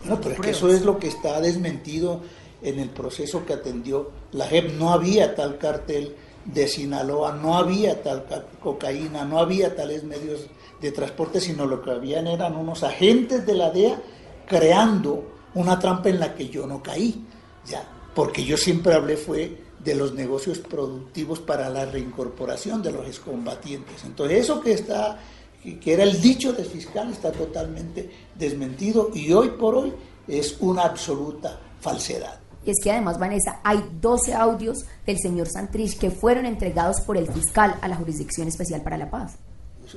[0.00, 2.22] Bueno, pero es que eso es lo que está desmentido
[2.62, 4.72] en el proceso que atendió la JEP.
[4.72, 8.24] No había tal cartel de Sinaloa, no había tal
[8.60, 10.46] cocaína, no había tales medios
[10.80, 14.00] de transporte, sino lo que habían eran unos agentes de la DEA
[14.46, 17.24] creando una trampa en la que yo no caí,
[17.66, 23.06] ya, porque yo siempre hablé fue de los negocios productivos para la reincorporación de los
[23.06, 24.04] excombatientes.
[24.04, 25.18] Entonces, eso que está
[25.62, 29.92] que era el dicho del fiscal está totalmente desmentido y hoy por hoy
[30.26, 32.38] es una absoluta falsedad.
[32.64, 37.16] Y es que además, Vanessa, hay 12 audios del señor Santrich que fueron entregados por
[37.16, 39.36] el fiscal a la Jurisdicción Especial para la Paz.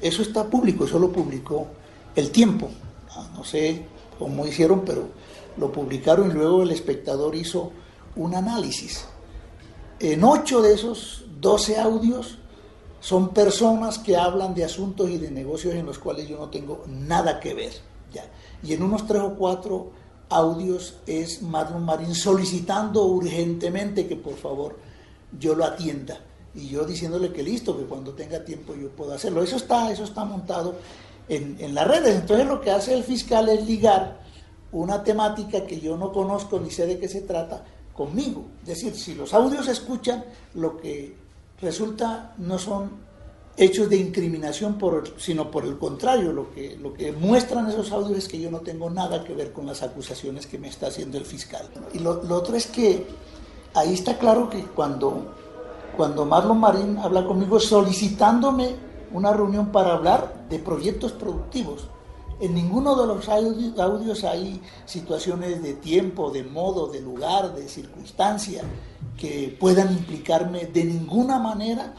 [0.01, 1.67] Eso está público, eso lo publicó
[2.15, 2.69] el tiempo.
[3.35, 3.85] No sé
[4.17, 5.09] cómo hicieron, pero
[5.57, 7.71] lo publicaron y luego el espectador hizo
[8.15, 9.05] un análisis.
[9.99, 12.37] En ocho de esos 12 audios
[12.99, 16.83] son personas que hablan de asuntos y de negocios en los cuales yo no tengo
[16.87, 17.73] nada que ver.
[18.13, 18.23] Ya.
[18.63, 19.91] Y en unos tres o cuatro
[20.31, 24.77] audios es Marlon Marín solicitando urgentemente que por favor
[25.37, 26.19] yo lo atienda.
[26.53, 29.41] Y yo diciéndole que listo, que cuando tenga tiempo yo puedo hacerlo.
[29.43, 30.75] Eso está, eso está montado
[31.29, 32.15] en, en las redes.
[32.15, 34.19] Entonces lo que hace el fiscal es ligar
[34.71, 37.63] una temática que yo no conozco ni sé de qué se trata
[37.93, 38.45] conmigo.
[38.61, 40.25] Es decir, si los audios se escuchan,
[40.55, 41.15] lo que
[41.61, 43.10] resulta no son
[43.61, 48.17] hechos de incriminación, por, sino por el contrario, lo que, lo que muestran esos audios
[48.17, 51.19] es que yo no tengo nada que ver con las acusaciones que me está haciendo
[51.19, 51.69] el fiscal.
[51.93, 53.05] Y lo, otro es que
[53.75, 55.35] ahí está claro que cuando,
[55.95, 58.75] cuando Marlon Marín habla conmigo solicitándome
[59.13, 61.87] una reunión para hablar de proyectos productivos,
[62.39, 68.63] en ninguno de los audios hay situaciones de tiempo, de modo, de lugar, de circunstancia
[69.15, 71.93] que puedan implicarme de ninguna manera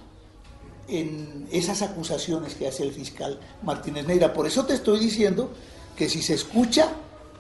[0.89, 4.33] en esas acusaciones que hace el fiscal Martínez Neira.
[4.33, 5.51] Por eso te estoy diciendo
[5.97, 6.89] que si se escucha,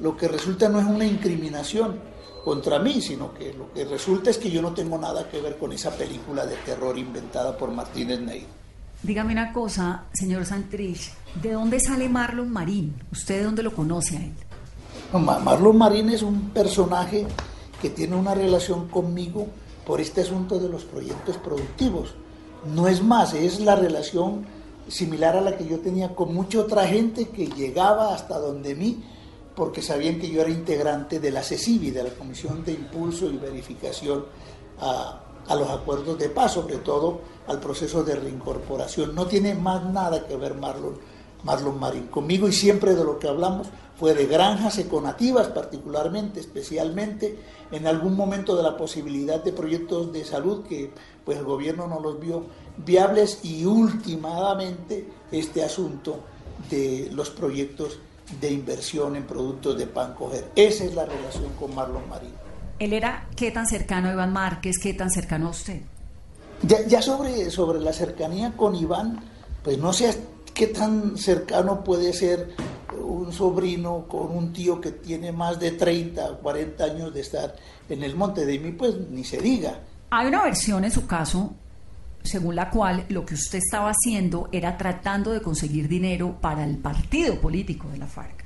[0.00, 1.98] lo que resulta no es una incriminación
[2.44, 5.58] contra mí, sino que lo que resulta es que yo no tengo nada que ver
[5.58, 8.46] con esa película de terror inventada por Martínez Neira.
[9.02, 12.94] Dígame una cosa, señor Santrich, ¿de dónde sale Marlon Marín?
[13.10, 14.32] ¿Usted de dónde lo conoce a él?
[15.20, 17.26] Marlon Marín es un personaje
[17.80, 19.48] que tiene una relación conmigo
[19.84, 22.14] por este asunto de los proyectos productivos.
[22.66, 24.46] No es más, es la relación
[24.88, 29.02] similar a la que yo tenía con mucha otra gente que llegaba hasta donde mí
[29.54, 33.36] porque sabían que yo era integrante de la CECIBI, de la Comisión de Impulso y
[33.36, 34.24] Verificación
[34.80, 39.14] a, a, los acuerdos de paz, sobre todo al proceso de reincorporación.
[39.14, 40.96] No tiene más nada que ver Marlon,
[41.44, 43.68] Marlon Marín conmigo y siempre de lo que hablamos
[43.98, 47.38] fue de granjas econativas particularmente, especialmente
[47.70, 50.90] en algún momento de la posibilidad de proyectos de salud que
[51.24, 52.46] pues el gobierno no los vio
[52.78, 56.20] viables y últimamente este asunto
[56.70, 57.98] de los proyectos
[58.40, 60.50] de inversión en productos de pan coger.
[60.56, 62.32] Esa es la relación con Marlon Marín.
[62.78, 65.82] ¿Él era qué tan cercano a Iván Márquez, qué tan cercano a usted?
[66.62, 69.20] Ya, ya sobre, sobre la cercanía con Iván,
[69.62, 70.08] pues no sé
[70.54, 72.54] qué tan cercano puede ser
[72.98, 77.54] un sobrino con un tío que tiene más de 30 o 40 años de estar
[77.88, 79.80] en el monte de mí, pues ni se diga.
[80.10, 81.54] Hay una versión en su caso
[82.24, 86.78] según la cual lo que usted estaba haciendo era tratando de conseguir dinero para el
[86.78, 88.44] partido político de la FARC.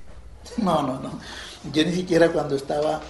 [0.58, 1.18] No, no, no.
[1.72, 3.00] Yo ni siquiera cuando estaba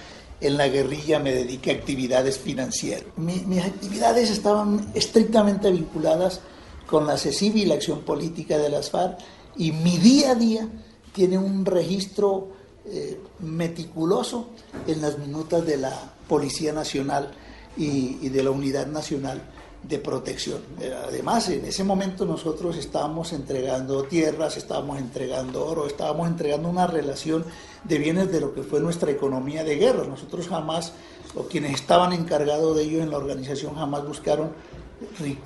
[0.41, 3.05] en la guerrilla me dediqué a actividades financieras.
[3.15, 6.41] mis actividades estaban estrictamente vinculadas
[6.87, 9.19] con la CECIB y la acción política de las FARC
[9.57, 10.67] y mi día a día
[11.13, 12.49] tiene un registro
[12.85, 14.47] eh, meticuloso
[14.87, 17.31] en las minutas de la Policía Nacional
[17.75, 19.41] y, y de la Unidad Nacional
[19.83, 20.61] de protección.
[21.07, 27.45] Además, en ese momento nosotros estábamos entregando tierras, estábamos entregando oro, estábamos entregando una relación
[27.83, 30.05] de bienes de lo que fue nuestra economía de guerra.
[30.05, 30.93] Nosotros jamás,
[31.35, 34.51] o quienes estaban encargados de ello en la organización, jamás buscaron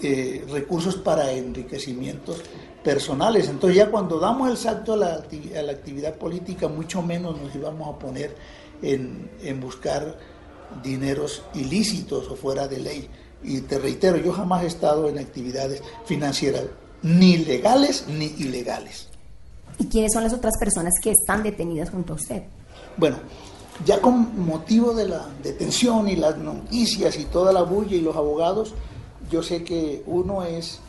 [0.01, 2.41] eh, recursos para enriquecimientos
[2.83, 3.49] personales.
[3.49, 7.53] Entonces ya cuando damos el salto a la, a la actividad política, mucho menos nos
[7.53, 8.35] íbamos a poner
[8.81, 10.17] en, en buscar
[10.83, 13.09] dineros ilícitos o fuera de ley.
[13.43, 16.63] Y te reitero, yo jamás he estado en actividades financieras
[17.01, 19.07] ni legales ni ilegales.
[19.79, 22.43] ¿Y quiénes son las otras personas que están detenidas junto a usted?
[22.97, 23.17] Bueno,
[23.85, 28.15] ya con motivo de la detención y las noticias y toda la bulla y los
[28.15, 28.75] abogados,
[29.31, 30.79] yo sé que uno es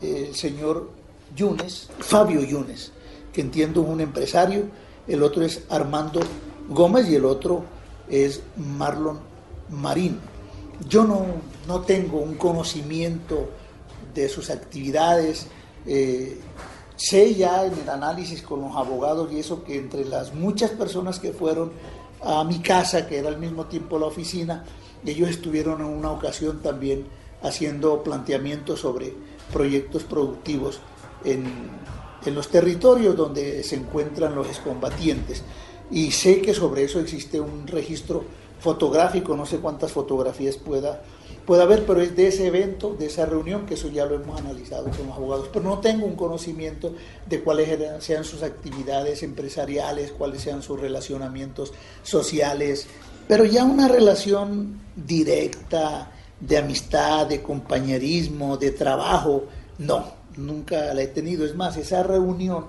[0.00, 0.90] el señor
[1.36, 2.92] Yunes, Fabio Yunes,
[3.32, 4.64] que entiendo es un empresario,
[5.06, 6.20] el otro es Armando
[6.68, 7.64] Gómez y el otro
[8.08, 9.20] es Marlon
[9.70, 10.18] Marín.
[10.88, 11.24] Yo no,
[11.68, 13.48] no tengo un conocimiento
[14.12, 15.46] de sus actividades.
[15.86, 16.40] Eh,
[16.96, 21.20] sé ya en el análisis con los abogados y eso que entre las muchas personas
[21.20, 21.72] que fueron
[22.20, 24.64] a mi casa, que era al mismo tiempo la oficina,
[25.04, 27.06] ellos estuvieron en una ocasión también
[27.42, 29.14] haciendo planteamientos sobre
[29.52, 30.80] proyectos productivos
[31.24, 31.44] en,
[32.24, 35.42] en los territorios donde se encuentran los excombatientes.
[35.90, 38.24] Y sé que sobre eso existe un registro
[38.60, 41.02] fotográfico, no sé cuántas fotografías pueda,
[41.44, 44.40] pueda haber, pero es de ese evento, de esa reunión, que eso ya lo hemos
[44.40, 46.94] analizado con los abogados, pero no tengo un conocimiento
[47.28, 47.68] de cuáles
[48.02, 51.72] sean sus actividades empresariales, cuáles sean sus relacionamientos
[52.04, 52.86] sociales,
[53.26, 56.12] pero ya una relación directa
[56.42, 59.44] de amistad, de compañerismo, de trabajo,
[59.78, 60.04] no,
[60.36, 61.46] nunca la he tenido.
[61.46, 62.66] Es más, esa reunión,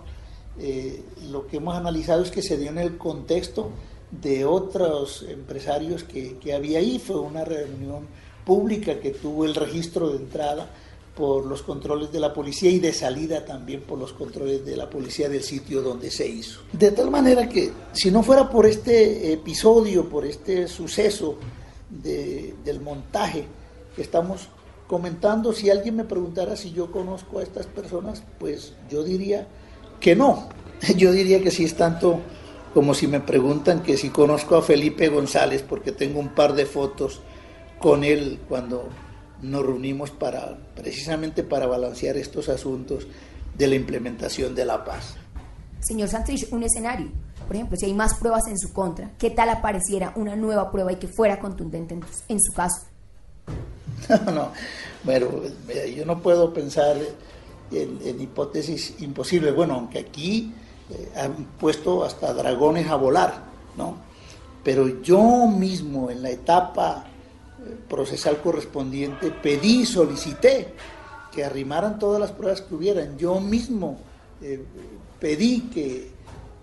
[0.60, 3.72] eh, lo que hemos analizado es que se dio en el contexto
[4.12, 7.00] de otros empresarios que, había ahí.
[7.00, 8.08] Fue una reunión
[8.46, 10.70] pública que tuvo el registro de entrada
[11.16, 14.90] por los controles de la policía y de salida también por los controles de la
[14.90, 16.62] policía del sitio donde se hizo.
[16.72, 21.38] De tal manera que si no fuera por este episodio, por este suceso
[21.90, 23.46] del montaje
[23.98, 24.50] estamos
[24.88, 29.48] comentando, si alguien me preguntara si yo conozco a estas personas, pues yo diría
[30.00, 30.50] que no.
[30.98, 32.20] Yo diría que si es tanto
[32.74, 36.66] como si me preguntan que si conozco a Felipe González, porque tengo un par de
[36.66, 37.22] fotos
[37.80, 38.90] con él cuando
[39.42, 43.08] nos reunimos para precisamente para balancear estos asuntos
[43.58, 45.16] de la implementación de la paz.
[45.80, 47.12] Señor Santrich, un escenario.
[47.46, 50.94] Por ejemplo, si hay más pruebas en su contra, ¿qué tal apareciera una nueva prueba
[50.94, 52.88] y que fuera contundente en, su caso?
[54.26, 54.52] No, no.
[55.04, 55.30] Bueno,
[55.96, 56.96] yo no puedo pensar
[57.72, 59.54] en, hipótesis imposibles.
[59.56, 60.54] Bueno, aunque aquí
[60.90, 63.44] eh, han puesto hasta dragones a volar,
[63.78, 63.98] ¿no?
[64.64, 67.06] Pero yo mismo en la etapa
[67.66, 70.74] eh, procesal correspondiente pedí, solicité
[71.34, 73.18] que arrimaran todas las pruebas que hubieran.
[73.18, 73.98] Yo mismo
[74.42, 74.64] eh,
[75.20, 76.12] pedí que,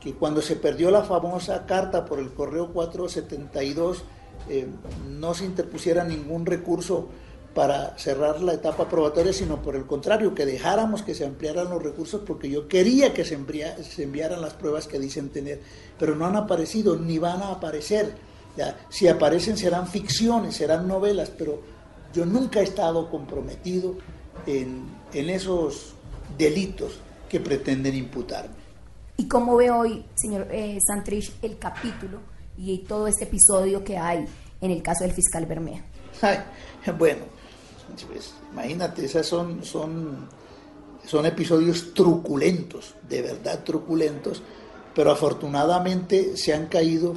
[0.01, 4.05] que, cuando se perdió la famosa carta por el correo 472
[4.49, 4.67] eh,
[5.09, 7.09] no se interpusiera ningún recurso
[7.55, 11.83] para cerrar la etapa probatoria, sino por el contrario, que dejáramos que se ampliaran los
[11.83, 15.61] recursos porque yo quería que se, enviaran las pruebas que dicen tener,
[15.99, 18.15] pero no han aparecido ni van a aparecer.
[18.89, 21.61] Si aparecen serán ficciones, serán novelas, pero
[22.13, 23.97] yo nunca he estado comprometido
[24.47, 25.95] en, en esos
[26.37, 28.55] delitos que pretenden imputarme.
[29.17, 32.21] ¿Y cómo ve hoy, señor eh, Santrich, el capítulo
[32.61, 34.27] y todo este episodio que hay
[34.61, 35.85] en el caso del fiscal Bermea?
[36.99, 37.21] Bueno,
[38.09, 40.29] pues, imagínate, esas son, son,
[41.07, 44.43] son episodios truculentos, de verdad truculentos,
[44.95, 47.15] pero afortunadamente se han caído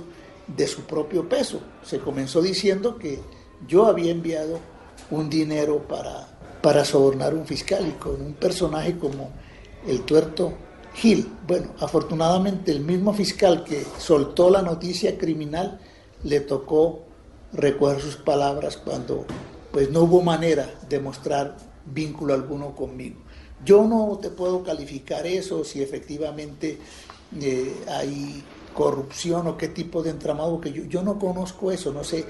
[0.48, 1.60] de su propio peso.
[1.84, 3.20] Se comenzó diciendo que
[3.68, 4.60] yo había enviado
[5.12, 6.28] un dinero para,
[6.62, 9.32] para sobornar un fiscal y con un personaje como
[9.88, 10.54] el tuerto
[10.94, 11.28] Gil.
[11.48, 15.80] Bueno, afortunadamente el mismo fiscal que soltó la noticia criminal
[16.24, 17.04] le tocó
[17.52, 19.26] recoger sus palabras cuando
[19.72, 23.22] pues no hubo manera de mostrar vínculo alguno conmigo.
[23.66, 26.78] Yo no te puedo calificar eso si efectivamente
[27.42, 32.04] eh, hay corrupción o qué tipo de entramado, porque yo, yo no conozco eso, no
[32.04, 32.26] sé,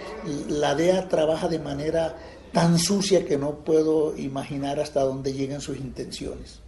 [0.49, 2.17] la DEA trabaja de manera
[2.51, 6.62] tan sucia que no puedo imaginar hasta dónde llegan sus intenciones.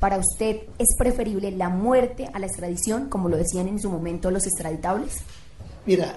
[0.00, 4.30] ¿Para usted es preferible la muerte a la extradición, como lo decían en su momento
[4.30, 5.18] los extraditables?
[5.84, 6.16] Mira,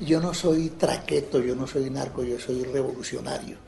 [0.00, 3.58] yo no soy traqueto, yo no soy narco, yo soy revolucionario.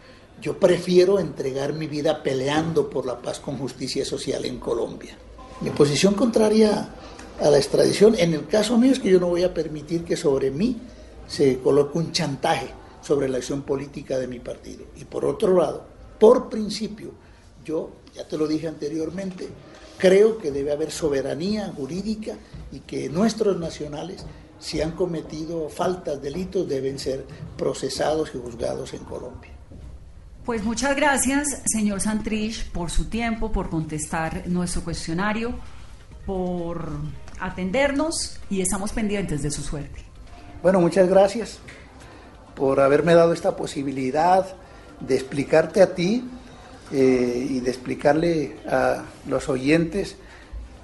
[0.42, 5.16] Yo prefiero entregar mi vida peleando por la paz con justicia social en Colombia.
[5.60, 6.88] Mi posición contraria
[7.40, 10.16] a la extradición, en el caso mío, es que yo no voy a permitir que
[10.16, 10.80] sobre mí
[11.28, 12.70] se coloque un chantaje
[13.02, 14.84] sobre la acción política de mi partido.
[14.96, 15.84] Y por otro lado,
[16.18, 17.12] por principio,
[17.68, 19.48] yo, ya te lo dije anteriormente,
[19.98, 22.36] creo que debe haber soberanía jurídica
[22.72, 24.24] y que nuestros nacionales
[24.58, 27.24] si han cometido faltas, delitos, deben ser
[27.56, 29.52] procesados y juzgados en Colombia.
[30.44, 35.54] Pues muchas gracias, señor Santrich, por su tiempo, por contestar nuestro cuestionario,
[36.26, 36.90] por
[37.38, 40.04] atendernos y estamos pendientes de su suerte.
[40.62, 41.58] Bueno, muchas gracias
[42.56, 44.46] por haberme dado esta posibilidad
[45.00, 46.24] de explicarte a ti
[46.92, 50.16] eh, y de explicarle a los oyentes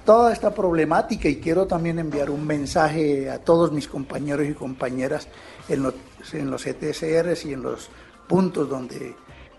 [0.05, 5.27] toda esta problemática y quiero también enviar un mensaje a todos mis compañeros y compañeras
[5.67, 5.95] en los,
[6.33, 7.89] en los ETSRs y en los
[8.27, 9.15] puntos donde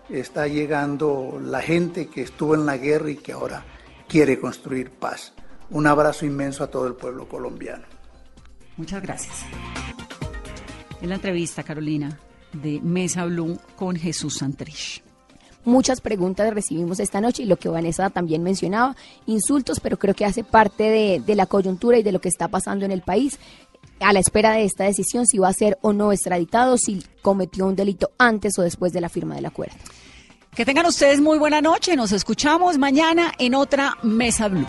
[0.09, 3.65] está llegando la gente que estuvo en la guerra y que ahora
[4.07, 5.33] quiere construir paz.
[5.69, 7.83] Un abrazo inmenso a todo el pueblo colombiano.
[8.77, 9.35] Muchas gracias.
[11.01, 12.17] En la entrevista, Carolina,
[12.53, 15.06] de Mesa Blue con Jesús Santrich.
[15.67, 18.95] Muchas preguntas recibimos esta noche y lo que Vanessa también mencionaba,
[19.25, 22.85] insultos, pero creo que hace parte de, la coyuntura y de lo que está pasando
[22.85, 23.37] en el país
[23.99, 27.65] a la espera de esta decisión si va a ser o no extraditado, si cometió
[27.65, 29.75] un delito antes o después de la firma del acuerdo.
[30.55, 31.97] Que tengan ustedes muy buena noche.
[31.97, 34.65] Nos escuchamos mañana en otra Mesa Blue.